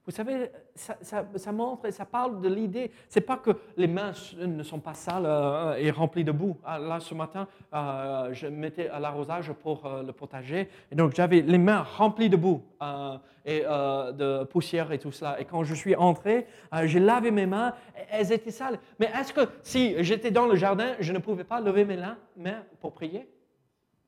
Vous 0.07 0.13
savez, 0.13 0.49
ça, 0.73 1.51
montre 1.51 1.85
et 1.85 1.91
ça 1.91 2.05
parle 2.05 2.39
de 2.39 2.47
l'idée. 2.47 2.91
C'est 3.09 3.19
pas 3.19 3.35
que 3.35 3.51
les 3.75 3.87
mains 3.87 4.13
ne 4.37 4.63
sont 4.63 4.79
pas 4.79 4.93
sales 4.93 5.25
euh, 5.25 5.75
et 5.75 5.91
remplies 5.91 6.23
de 6.23 6.31
boue. 6.31 6.55
Ah, 6.63 6.79
Là, 6.79 7.01
ce 7.01 7.13
matin, 7.13 7.45
euh, 7.73 8.29
je 8.31 8.47
mettais 8.47 8.87
à 8.87 9.01
l'arrosage 9.01 9.51
pour 9.51 9.85
euh, 9.85 10.03
le 10.03 10.13
potager, 10.13 10.69
et 10.89 10.95
donc 10.95 11.13
j'avais 11.13 11.41
les 11.41 11.57
mains 11.57 11.81
remplies 11.81 12.29
de 12.29 12.37
boue 12.37 12.63
euh, 12.81 13.17
et 13.43 13.63
de 13.63 14.45
poussière 14.45 14.93
et 14.93 14.99
tout 14.99 15.11
cela. 15.11 15.41
Et 15.41 15.45
quand 15.45 15.65
je 15.65 15.73
suis 15.73 15.95
entré, 15.95 16.47
j'ai 16.83 17.01
lavé 17.01 17.31
mes 17.31 17.45
mains, 17.45 17.73
elles 18.09 18.31
étaient 18.31 18.51
sales. 18.51 18.79
Mais 18.99 19.09
est-ce 19.13 19.33
que 19.33 19.41
si 19.61 20.01
j'étais 20.05 20.31
dans 20.31 20.45
le 20.45 20.55
jardin, 20.55 20.95
je 21.01 21.11
ne 21.11 21.19
pouvais 21.19 21.43
pas 21.43 21.59
lever 21.59 21.83
mes 21.83 21.97
mains 21.97 22.63
pour 22.79 22.93
prier? 22.93 23.29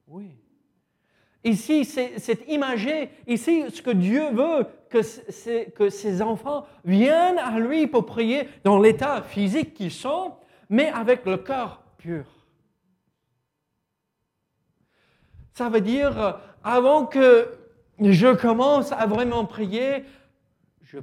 Oui. 0.08 0.32
Ici, 1.44 1.86
c'est 1.86 2.48
imagé, 2.50 3.10
ici, 3.26 3.64
ce 3.72 3.82
que 3.82 3.92
Dieu 3.92 4.30
veut, 4.32 4.66
que 4.90 5.90
ses 5.90 6.22
enfants 6.22 6.68
viennent 6.84 7.38
à 7.38 7.58
lui 7.60 7.88
pour 7.88 8.06
prier 8.06 8.50
dans 8.64 8.80
l'état 8.80 9.22
physique 9.22 9.74
qu'ils 9.74 9.92
sont, 9.92 10.34
mais 10.70 10.90
avec 10.90 11.26
le 11.26 11.38
cœur 11.38 11.82
pur. 11.98 12.26
Ça 15.54 15.70
veut 15.70 15.82
dire, 15.82 16.22
euh, 16.22 16.32
avant 16.64 17.06
que 17.06 17.50
je 18.00 18.34
commence 18.34 18.94
à 18.94 19.06
vraiment 19.08 19.46
prier, 19.46 20.06
je 20.84 21.00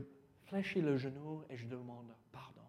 fléchis 0.47 0.81
le 0.81 0.97
genou 0.97 1.43
et 1.51 1.57
je 1.59 1.67
demande 1.67 2.07
pardon. 2.33 2.67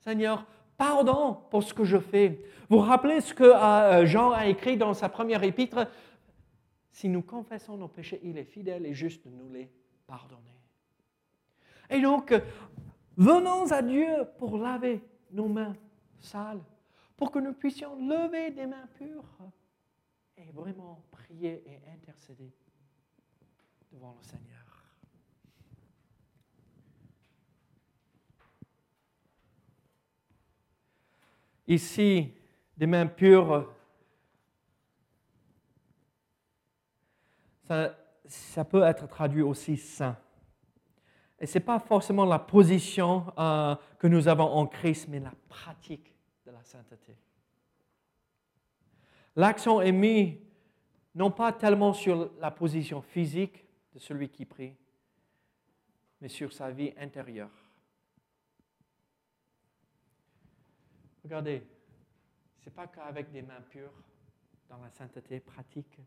Seigneur, 0.00 0.44
pardon 0.76 1.38
pour 1.50 1.62
ce 1.62 1.72
que 1.72 1.84
je 1.84 1.96
fais. 1.96 2.40
Vous 2.68 2.78
vous 2.78 2.84
rappelez 2.84 3.20
ce 3.20 3.32
que 3.32 3.44
euh, 3.44 4.04
Jean 4.04 4.32
a 4.32 4.46
écrit 4.46 4.76
dans 4.76 4.92
sa 4.92 5.08
première 5.08 5.42
épître 5.42 5.86
Si 6.92 7.08
nous 7.08 7.22
confessons 7.22 7.78
nos 7.78 7.88
péchés, 7.88 8.20
il 8.22 8.36
est 8.36 8.44
fidèle 8.44 8.84
et 8.84 8.94
juste 8.94 9.26
de 9.26 9.30
nous 9.30 9.50
les 9.50 9.70
pardonner. 10.06 10.60
Et 11.88 12.00
donc, 12.00 12.34
venons 13.16 13.72
à 13.72 13.82
Dieu 13.82 14.26
pour 14.38 14.58
laver 14.58 15.02
nos 15.30 15.48
mains 15.48 15.74
sales, 16.20 16.62
pour 17.16 17.30
que 17.30 17.38
nous 17.38 17.54
puissions 17.54 17.96
lever 17.96 18.50
des 18.50 18.66
mains 18.66 18.86
pures 18.98 19.24
et 20.36 20.50
vraiment 20.52 21.02
prier 21.10 21.64
et 21.66 21.90
intercéder 21.90 22.52
devant 23.90 24.14
le 24.18 24.22
Seigneur. 24.22 24.52
Ici, 31.66 32.34
des 32.76 32.86
mains 32.86 33.06
pures, 33.06 33.72
ça, 38.26 38.64
peut 38.64 38.82
être 38.82 39.06
traduit 39.08 39.42
aussi 39.42 39.76
saint. 39.76 40.16
Et 41.38 41.46
ce 41.46 41.58
n'est 41.58 41.64
pas 41.64 41.78
forcément 41.78 42.24
la 42.24 42.38
position 42.38 43.32
euh, 43.38 43.74
que 43.98 44.06
nous 44.06 44.28
avons 44.28 44.44
en 44.44 44.66
Christ, 44.66 45.08
mais 45.08 45.18
la 45.18 45.32
pratique 45.48 46.14
de 46.46 46.50
la 46.50 46.62
sainteté. 46.62 47.16
L'accent 49.34 49.80
est 49.80 49.92
mis 49.92 50.38
non 51.14 51.30
pas 51.30 51.52
tellement 51.52 51.92
sur 51.92 52.30
la 52.38 52.50
position 52.50 53.02
physique 53.02 53.64
de 53.92 53.98
celui 53.98 54.28
qui 54.28 54.44
prie, 54.44 54.74
mais 56.20 56.28
sur 56.28 56.52
sa 56.52 56.70
vie 56.70 56.92
intérieure. 56.96 57.50
Regardez, 61.24 61.62
ce 62.60 62.66
n'est 62.66 62.74
pas 62.74 62.86
qu'avec 62.86 63.30
des 63.30 63.42
mains 63.42 63.60
pures, 63.70 63.92
dans 64.68 64.78
la 64.78 64.90
sainteté 64.90 65.40
pratique, 65.40 65.98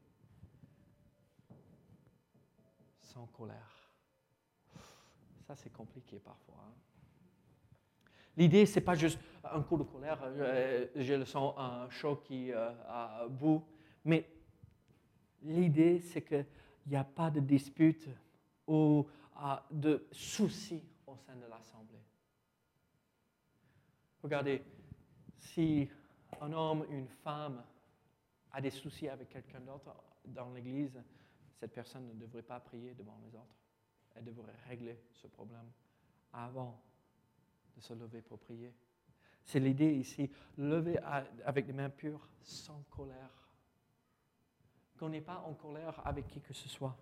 sans 3.15 3.28
colère. 3.28 3.89
Ça, 5.47 5.56
c'est 5.56 5.71
compliqué 5.71 6.19
parfois. 6.19 6.65
hein. 6.67 6.73
L'idée, 8.36 8.65
ce 8.65 8.75
n'est 8.75 8.86
pas 8.86 8.95
juste 8.95 9.17
un 9.41 9.62
coup 9.62 9.78
de 9.78 9.84
colère, 9.84 10.19
euh, 10.21 10.88
je 10.93 11.13
le 11.13 11.23
sens 11.23 11.54
un 11.58 11.89
chaud 11.89 12.17
qui 12.17 12.51
euh, 12.51 13.30
bout, 13.30 13.63
mais 14.04 14.30
l'idée, 15.43 16.01
c'est 16.01 16.23
qu'il 16.23 16.45
n'y 16.88 16.97
a 16.97 17.06
pas 17.06 17.32
de 17.32 17.39
dispute 17.39 18.10
ou 18.67 19.08
euh, 19.38 19.56
de 19.71 20.08
soucis 20.12 20.84
au 21.08 21.15
sein 21.15 21.38
de 21.38 21.45
l'Assemblée. 21.45 22.04
Regardez, 24.21 24.62
si 25.39 25.89
un 26.41 26.51
homme, 26.51 26.86
une 26.89 27.08
femme 27.08 27.63
a 28.51 28.60
des 28.60 28.71
soucis 28.71 29.08
avec 29.08 29.30
quelqu'un 29.30 29.62
d'autre 29.62 29.95
dans 30.25 30.51
l'Église, 30.51 31.01
cette 31.60 31.74
personne 31.74 32.08
ne 32.08 32.13
devrait 32.13 32.44
pas 32.44 32.60
prier 32.60 32.94
devant 32.94 33.18
les 33.24 33.36
autres. 33.36 33.56
Elle 34.15 34.26
devrait 34.26 34.56
régler 34.68 35.02
ce 35.13 35.28
problème 35.28 35.72
avant 36.34 36.82
de 37.76 37.82
se 37.82 37.94
lever 37.94 38.22
pour 38.22 38.39
prier. 38.39 38.74
C'est 39.44 39.60
l'idée 39.60 39.94
ici, 39.94 40.30
lever 40.58 40.98
avec 41.46 41.65
des 41.65 41.74
mains 41.74 41.89
pures, 41.89 42.28
sans 42.41 42.82
colère. 42.89 43.50
Qu'on 44.98 45.10
n'est 45.10 45.22
pas 45.22 45.39
en 45.39 45.54
colère 45.54 46.02
avec 46.06 46.28
qui 46.28 46.41
que 46.41 46.54
ce 46.54 46.68
soit. 46.68 46.98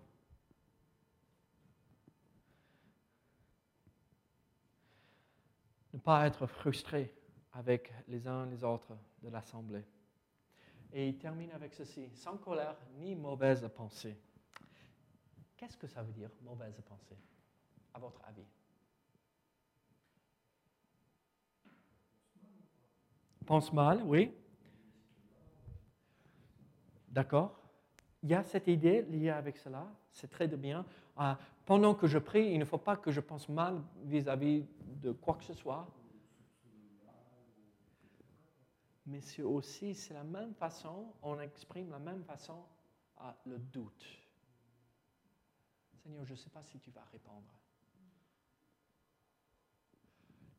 Ne 5.92 5.98
pas 6.00 6.26
être 6.26 6.46
frustré 6.46 7.14
avec 7.52 7.92
les 8.08 8.26
uns 8.26 8.46
les 8.46 8.64
autres 8.64 8.96
de 9.22 9.28
l'Assemblée. 9.28 9.84
Et 10.92 11.08
il 11.08 11.18
termine 11.18 11.52
avec 11.52 11.72
ceci, 11.72 12.10
sans 12.14 12.36
colère 12.36 12.76
ni 12.96 13.14
mauvaise 13.14 13.68
pensée. 13.74 14.20
Qu'est-ce 15.56 15.76
que 15.76 15.86
ça 15.86 16.02
veut 16.02 16.12
dire, 16.12 16.30
mauvaise 16.42 16.80
pensée, 16.86 17.18
à 17.92 17.98
votre 17.98 18.20
avis? 18.24 18.46
Pense 23.46 23.72
mal, 23.72 24.02
oui. 24.04 24.32
D'accord. 27.08 27.56
il 28.22 28.30
y 28.30 28.34
a 28.34 28.42
cette 28.42 28.66
idée 28.66 29.02
liée 29.02 29.30
avec 29.30 29.56
cela, 29.56 29.86
c'est 30.10 30.28
très 30.28 30.48
bien. 30.48 30.84
Euh, 31.20 31.34
pendant 31.64 31.94
que 31.94 32.06
je 32.06 32.18
prie, 32.18 32.50
il 32.50 32.58
ne 32.58 32.64
faut 32.64 32.78
pas 32.78 32.96
que 32.96 33.12
je 33.12 33.20
pense 33.20 33.48
mal 33.48 33.80
vis-à-vis 34.04 34.66
de 35.02 35.12
quoi 35.12 35.34
que 35.34 35.44
ce 35.44 35.54
soit. 35.54 35.86
Mais 39.06 39.20
c'est 39.20 39.42
aussi, 39.42 39.94
c'est 39.94 40.14
la 40.14 40.24
même 40.24 40.54
façon, 40.54 41.12
on 41.22 41.38
exprime 41.38 41.90
la 41.90 41.98
même 41.98 42.24
façon 42.24 42.64
le 43.46 43.58
doute. 43.58 44.23
Seigneur, 46.04 46.26
je 46.26 46.32
ne 46.32 46.36
sais 46.36 46.50
pas 46.50 46.62
si 46.62 46.78
tu 46.78 46.90
vas 46.90 47.04
répondre. 47.12 47.48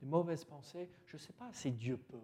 Les 0.02 0.08
mauvaises 0.08 0.44
pensées, 0.44 0.90
je 1.06 1.18
ne 1.18 1.22
sais 1.22 1.34
pas 1.34 1.54
si 1.54 1.72
Dieu 1.72 1.98
peut. 1.98 2.18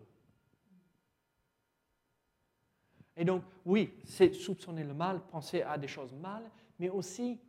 Et 3.15 3.23
donc, 3.23 3.43
oui, 3.63 3.93
c'est 4.05 4.33
soupçonner 4.33 4.83
le 4.83 4.95
mal, 4.95 5.21
penser 5.27 5.61
à 5.61 5.77
des 5.77 5.87
choses 5.87 6.13
mal, 6.13 6.49
mais 6.79 6.89
aussi, 6.89 7.39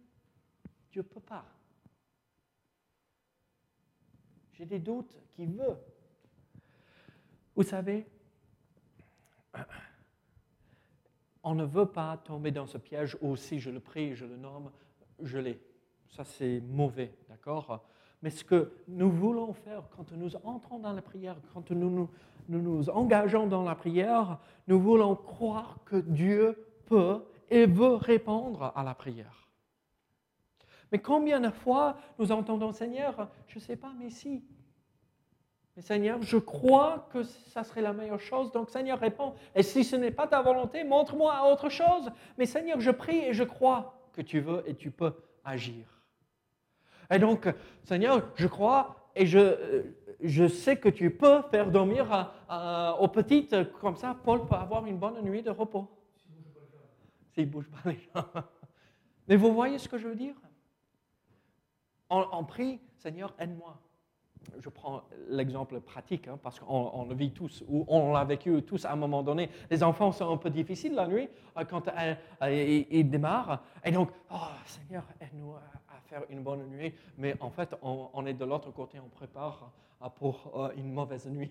Dieu 0.90 1.00
ne 1.00 1.08
peut 1.08 1.20
pas. 1.20 1.46
J'ai 4.52 4.66
des 4.66 4.78
doutes 4.78 5.16
qui 5.30 5.46
veut. 5.46 5.78
Vous 7.56 7.62
savez, 7.62 8.06
on 11.42 11.54
ne 11.54 11.64
veut 11.64 11.90
pas 11.90 12.18
tomber 12.18 12.50
dans 12.50 12.66
ce 12.66 12.76
piège 12.76 13.16
où 13.22 13.36
si 13.36 13.58
je 13.58 13.70
le 13.70 13.80
prie, 13.80 14.14
je 14.14 14.26
le 14.26 14.36
nomme, 14.36 14.70
je 15.22 15.38
l'ai. 15.38 15.60
Ça, 16.08 16.24
c'est 16.24 16.60
mauvais, 16.60 17.14
d'accord? 17.28 17.84
Mais 18.22 18.30
ce 18.30 18.44
que 18.44 18.72
nous 18.86 19.10
voulons 19.10 19.52
faire 19.52 19.82
quand 19.96 20.12
nous 20.12 20.36
entrons 20.44 20.78
dans 20.78 20.92
la 20.92 21.02
prière, 21.02 21.36
quand 21.52 21.70
nous 21.70 21.90
nous, 21.90 22.10
nous 22.48 22.60
nous 22.60 22.90
engageons 22.90 23.46
dans 23.46 23.64
la 23.64 23.74
prière, 23.74 24.38
nous 24.68 24.80
voulons 24.80 25.16
croire 25.16 25.78
que 25.84 25.96
Dieu 25.96 26.56
peut 26.86 27.24
et 27.50 27.66
veut 27.66 27.94
répondre 27.94 28.72
à 28.76 28.82
la 28.82 28.94
prière. 28.94 29.48
Mais 30.92 30.98
combien 30.98 31.40
de 31.40 31.50
fois 31.50 31.96
nous 32.18 32.30
entendons 32.30 32.72
Seigneur, 32.72 33.28
je 33.48 33.56
ne 33.56 33.60
sais 33.60 33.76
pas, 33.76 33.92
mais 33.98 34.10
si, 34.10 34.44
mais 35.74 35.82
Seigneur, 35.82 36.20
je 36.20 36.36
crois 36.36 37.08
que 37.12 37.22
ça 37.22 37.64
serait 37.64 37.80
la 37.80 37.94
meilleure 37.94 38.20
chose. 38.20 38.52
Donc 38.52 38.68
Seigneur, 38.68 38.98
réponds. 38.98 39.34
Et 39.54 39.62
si 39.62 39.84
ce 39.84 39.96
n'est 39.96 40.10
pas 40.10 40.26
ta 40.26 40.42
volonté, 40.42 40.84
montre-moi 40.84 41.50
autre 41.50 41.70
chose. 41.70 42.10
Mais 42.36 42.44
Seigneur, 42.44 42.78
je 42.80 42.90
prie 42.90 43.18
et 43.18 43.32
je 43.32 43.44
crois 43.44 43.94
que 44.12 44.22
tu 44.22 44.40
veux 44.40 44.62
et 44.68 44.74
tu 44.74 44.90
peux 44.90 45.12
agir. 45.44 45.86
Et 47.10 47.18
donc, 47.18 47.48
Seigneur, 47.84 48.30
je 48.36 48.46
crois 48.46 49.10
et 49.14 49.26
je, 49.26 49.84
je 50.20 50.48
sais 50.48 50.76
que 50.76 50.88
tu 50.88 51.10
peux 51.10 51.42
faire 51.50 51.70
dormir 51.70 52.32
aux 52.98 53.08
petites 53.08 53.72
comme 53.80 53.96
ça. 53.96 54.16
Paul 54.24 54.46
peut 54.46 54.54
avoir 54.54 54.86
une 54.86 54.98
bonne 54.98 55.20
nuit 55.22 55.42
de 55.42 55.50
repos. 55.50 55.88
S'il 57.34 57.50
bouge 57.50 57.68
pas 57.68 57.90
les 57.90 57.98
gens. 58.14 58.26
Mais 59.28 59.36
vous 59.36 59.52
voyez 59.52 59.78
ce 59.78 59.88
que 59.88 59.98
je 59.98 60.08
veux 60.08 60.14
dire? 60.14 60.34
On, 62.10 62.26
on 62.32 62.44
prie, 62.44 62.80
Seigneur, 62.98 63.34
aide-moi 63.38 63.80
je 64.60 64.68
prends 64.68 65.02
l'exemple 65.28 65.80
pratique, 65.80 66.28
hein, 66.28 66.38
parce 66.42 66.58
qu'on 66.60 67.06
le 67.08 67.14
vit 67.14 67.30
tous, 67.30 67.64
ou 67.68 67.84
on 67.88 68.12
l'a 68.12 68.24
vécu 68.24 68.62
tous 68.62 68.84
à 68.84 68.92
un 68.92 68.96
moment 68.96 69.22
donné. 69.22 69.50
Les 69.70 69.82
enfants 69.82 70.12
sont 70.12 70.32
un 70.32 70.36
peu 70.36 70.50
difficiles 70.50 70.94
la 70.94 71.06
nuit 71.06 71.28
euh, 71.56 71.64
quand 71.64 71.84
ils 72.48 73.08
démarrent. 73.10 73.62
Et 73.84 73.90
donc, 73.90 74.10
oh 74.30 74.36
Seigneur, 74.64 75.04
aide-nous 75.20 75.52
à, 75.52 75.60
faire 76.08 76.22
une 76.28 76.42
bonne 76.42 76.66
nuit. 76.68 76.92
Mais 77.18 77.34
en 77.40 77.50
fait, 77.50 77.74
on, 77.82 78.26
est 78.26 78.34
de 78.34 78.44
l'autre 78.44 78.70
côté, 78.70 78.98
on 79.00 79.08
prépare 79.08 79.70
euh, 80.02 80.08
pour 80.08 80.52
euh, 80.54 80.70
une 80.76 80.92
mauvaise 80.92 81.26
nuit. 81.26 81.50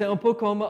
C'est 0.00 0.06
un 0.06 0.16
peu 0.16 0.32
comme 0.32 0.60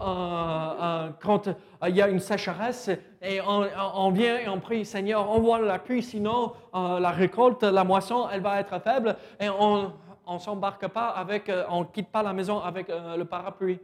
quand 1.21 1.49
il 1.87 1.95
y 1.95 2.03
a 2.03 2.09
une 2.09 2.19
sécheresse 2.19 2.91
et 3.23 3.41
on, 3.41 4.11
vient 4.11 4.39
et 4.41 4.49
on 4.49 4.59
prie, 4.59 4.85
Seigneur, 4.85 5.31
envoie 5.31 5.61
la 5.61 5.79
pluie, 5.79 6.03
sinon 6.03 6.55
euh, 6.75 6.99
la 6.99 7.11
récolte, 7.13 7.63
la 7.63 7.85
moisson, 7.85 8.29
elle 8.29 8.41
va 8.41 8.59
être 8.59 8.81
faible 8.81 9.17
et 9.39 9.49
on 9.49 9.93
ne 10.29 10.39
s'embarque 10.41 10.89
pas 10.89 11.11
avec, 11.11 11.49
euh, 11.49 11.65
on 11.69 11.83
ne 11.83 11.85
quitte 11.85 12.09
pas 12.09 12.25
la 12.25 12.33
maison 12.33 12.59
avec 12.59 12.91
euh, 12.91 13.17
le 13.17 13.25
parapluie. 13.25 13.79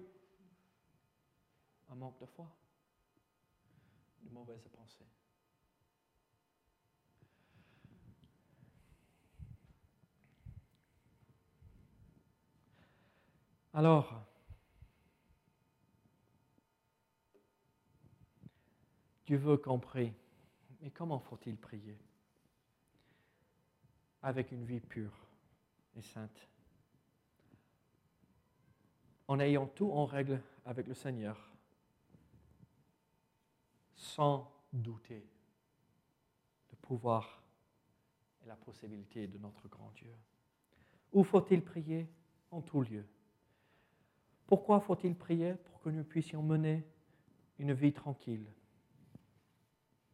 Un 1.92 1.94
manque 1.94 2.18
de 2.20 2.26
foi, 2.26 2.48
de 4.24 4.34
mauvaises 4.34 4.66
pensées. 4.76 5.06
Alors, 13.72 14.25
Dieu 19.26 19.36
veut 19.36 19.56
qu'on 19.56 19.78
prie. 19.78 20.12
Mais 20.80 20.90
comment 20.90 21.18
faut-il 21.18 21.56
prier? 21.56 21.98
Avec 24.22 24.52
une 24.52 24.64
vie 24.64 24.80
pure 24.80 25.26
et 25.96 26.02
sainte. 26.02 26.48
En 29.28 29.40
ayant 29.40 29.66
tout 29.66 29.90
en 29.90 30.04
règle 30.04 30.40
avec 30.64 30.86
le 30.86 30.94
Seigneur, 30.94 31.50
sans 33.96 34.52
douter 34.72 35.26
le 36.70 36.76
pouvoir 36.76 37.42
et 38.44 38.46
la 38.46 38.56
possibilité 38.56 39.26
de 39.26 39.38
notre 39.38 39.66
grand 39.68 39.90
Dieu. 39.96 40.14
Où 41.12 41.24
faut-il 41.24 41.64
prier? 41.64 42.08
En 42.52 42.60
tout 42.62 42.82
lieu. 42.82 43.04
Pourquoi 44.46 44.80
faut-il 44.80 45.16
prier? 45.16 45.54
Pour 45.54 45.80
que 45.80 45.90
nous 45.90 46.04
puissions 46.04 46.42
mener 46.42 46.86
une 47.58 47.72
vie 47.72 47.92
tranquille, 47.92 48.46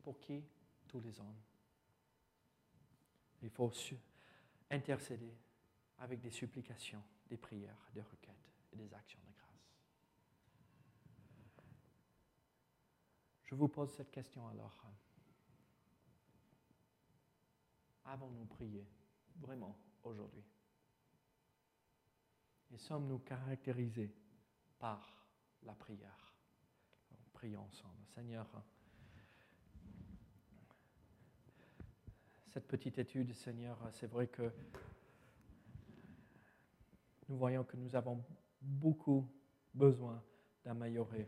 pour 0.02 0.20
qui? 0.20 0.42
Tous 0.88 1.00
les 1.00 1.18
hommes. 1.20 1.40
Il 3.40 3.50
faut 3.50 3.72
intercéder 4.70 5.34
avec 5.98 6.20
des 6.20 6.30
supplications, 6.30 7.02
des 7.28 7.36
prières, 7.36 7.88
des 7.94 8.02
requêtes 8.02 8.52
et 8.72 8.76
des 8.76 8.92
actions 8.92 9.20
de 9.20 9.32
grâce. 9.32 9.76
Je 13.44 13.54
vous 13.54 13.68
pose 13.68 13.90
cette 13.92 14.10
question 14.10 14.46
alors. 14.48 14.86
Avons-nous 18.04 18.46
prié 18.46 18.86
vraiment 19.36 19.78
aujourd'hui? 20.02 20.44
Et 22.70 22.78
sommes-nous 22.78 23.20
caractérisés 23.20 24.14
par 24.78 25.26
la 25.62 25.74
prière? 25.74 26.34
Prions 27.32 27.62
ensemble. 27.62 28.04
Seigneur, 28.06 28.46
cette 32.52 32.66
petite 32.66 32.98
étude, 32.98 33.32
Seigneur, 33.32 33.78
c'est 33.92 34.06
vrai 34.06 34.26
que 34.26 34.52
nous 37.28 37.36
voyons 37.38 37.64
que 37.64 37.78
nous 37.78 37.96
avons 37.96 38.22
beaucoup 38.60 39.26
besoin 39.72 40.22
d'améliorer 40.62 41.26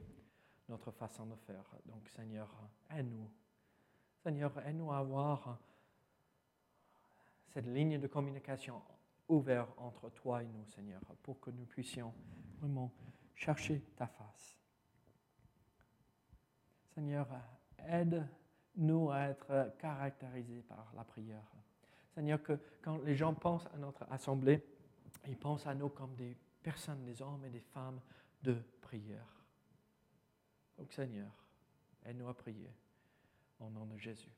notre 0.68 0.90
façon 0.90 1.24
de 1.24 1.34
faire. 1.37 1.64
Donc, 1.87 2.06
Seigneur, 2.10 2.54
aide-nous. 2.90 3.30
Seigneur, 4.22 4.52
aide-nous 4.66 4.92
à 4.92 4.98
avoir 4.98 5.58
cette 7.48 7.66
ligne 7.66 7.98
de 7.98 8.06
communication 8.06 8.82
ouverte 9.26 9.72
entre 9.78 10.10
toi 10.10 10.42
et 10.42 10.46
nous, 10.46 10.66
Seigneur, 10.66 11.00
pour 11.22 11.40
que 11.40 11.50
nous 11.50 11.64
puissions 11.64 12.12
vraiment 12.58 12.92
chercher 13.34 13.80
ta 13.96 14.06
face. 14.06 14.58
Seigneur, 16.94 17.26
aide 17.78 18.28
nous 18.76 19.10
à 19.10 19.28
être 19.28 19.72
caractérisés 19.78 20.62
par 20.62 20.92
la 20.96 21.04
prière. 21.04 21.44
Seigneur, 22.14 22.42
que 22.42 22.58
quand 22.82 22.98
les 22.98 23.16
gens 23.16 23.34
pensent 23.34 23.66
à 23.74 23.78
notre 23.78 24.04
assemblée, 24.10 24.64
ils 25.26 25.37
pensent 25.37 25.66
à 25.66 25.74
nous 25.74 25.88
comme 25.88 26.14
des 26.14 26.37
personnes, 26.62 27.05
des 27.05 27.20
hommes 27.22 27.44
et 27.44 27.51
des 27.51 27.61
femmes 27.61 28.01
de 28.42 28.57
prière. 28.80 29.26
Donc 30.78 30.92
Seigneur, 30.92 31.30
aide-nous 32.05 32.28
à 32.28 32.34
prier 32.34 32.70
au 33.61 33.70
nom 33.70 33.86
de 33.86 33.96
Jésus. 33.96 34.32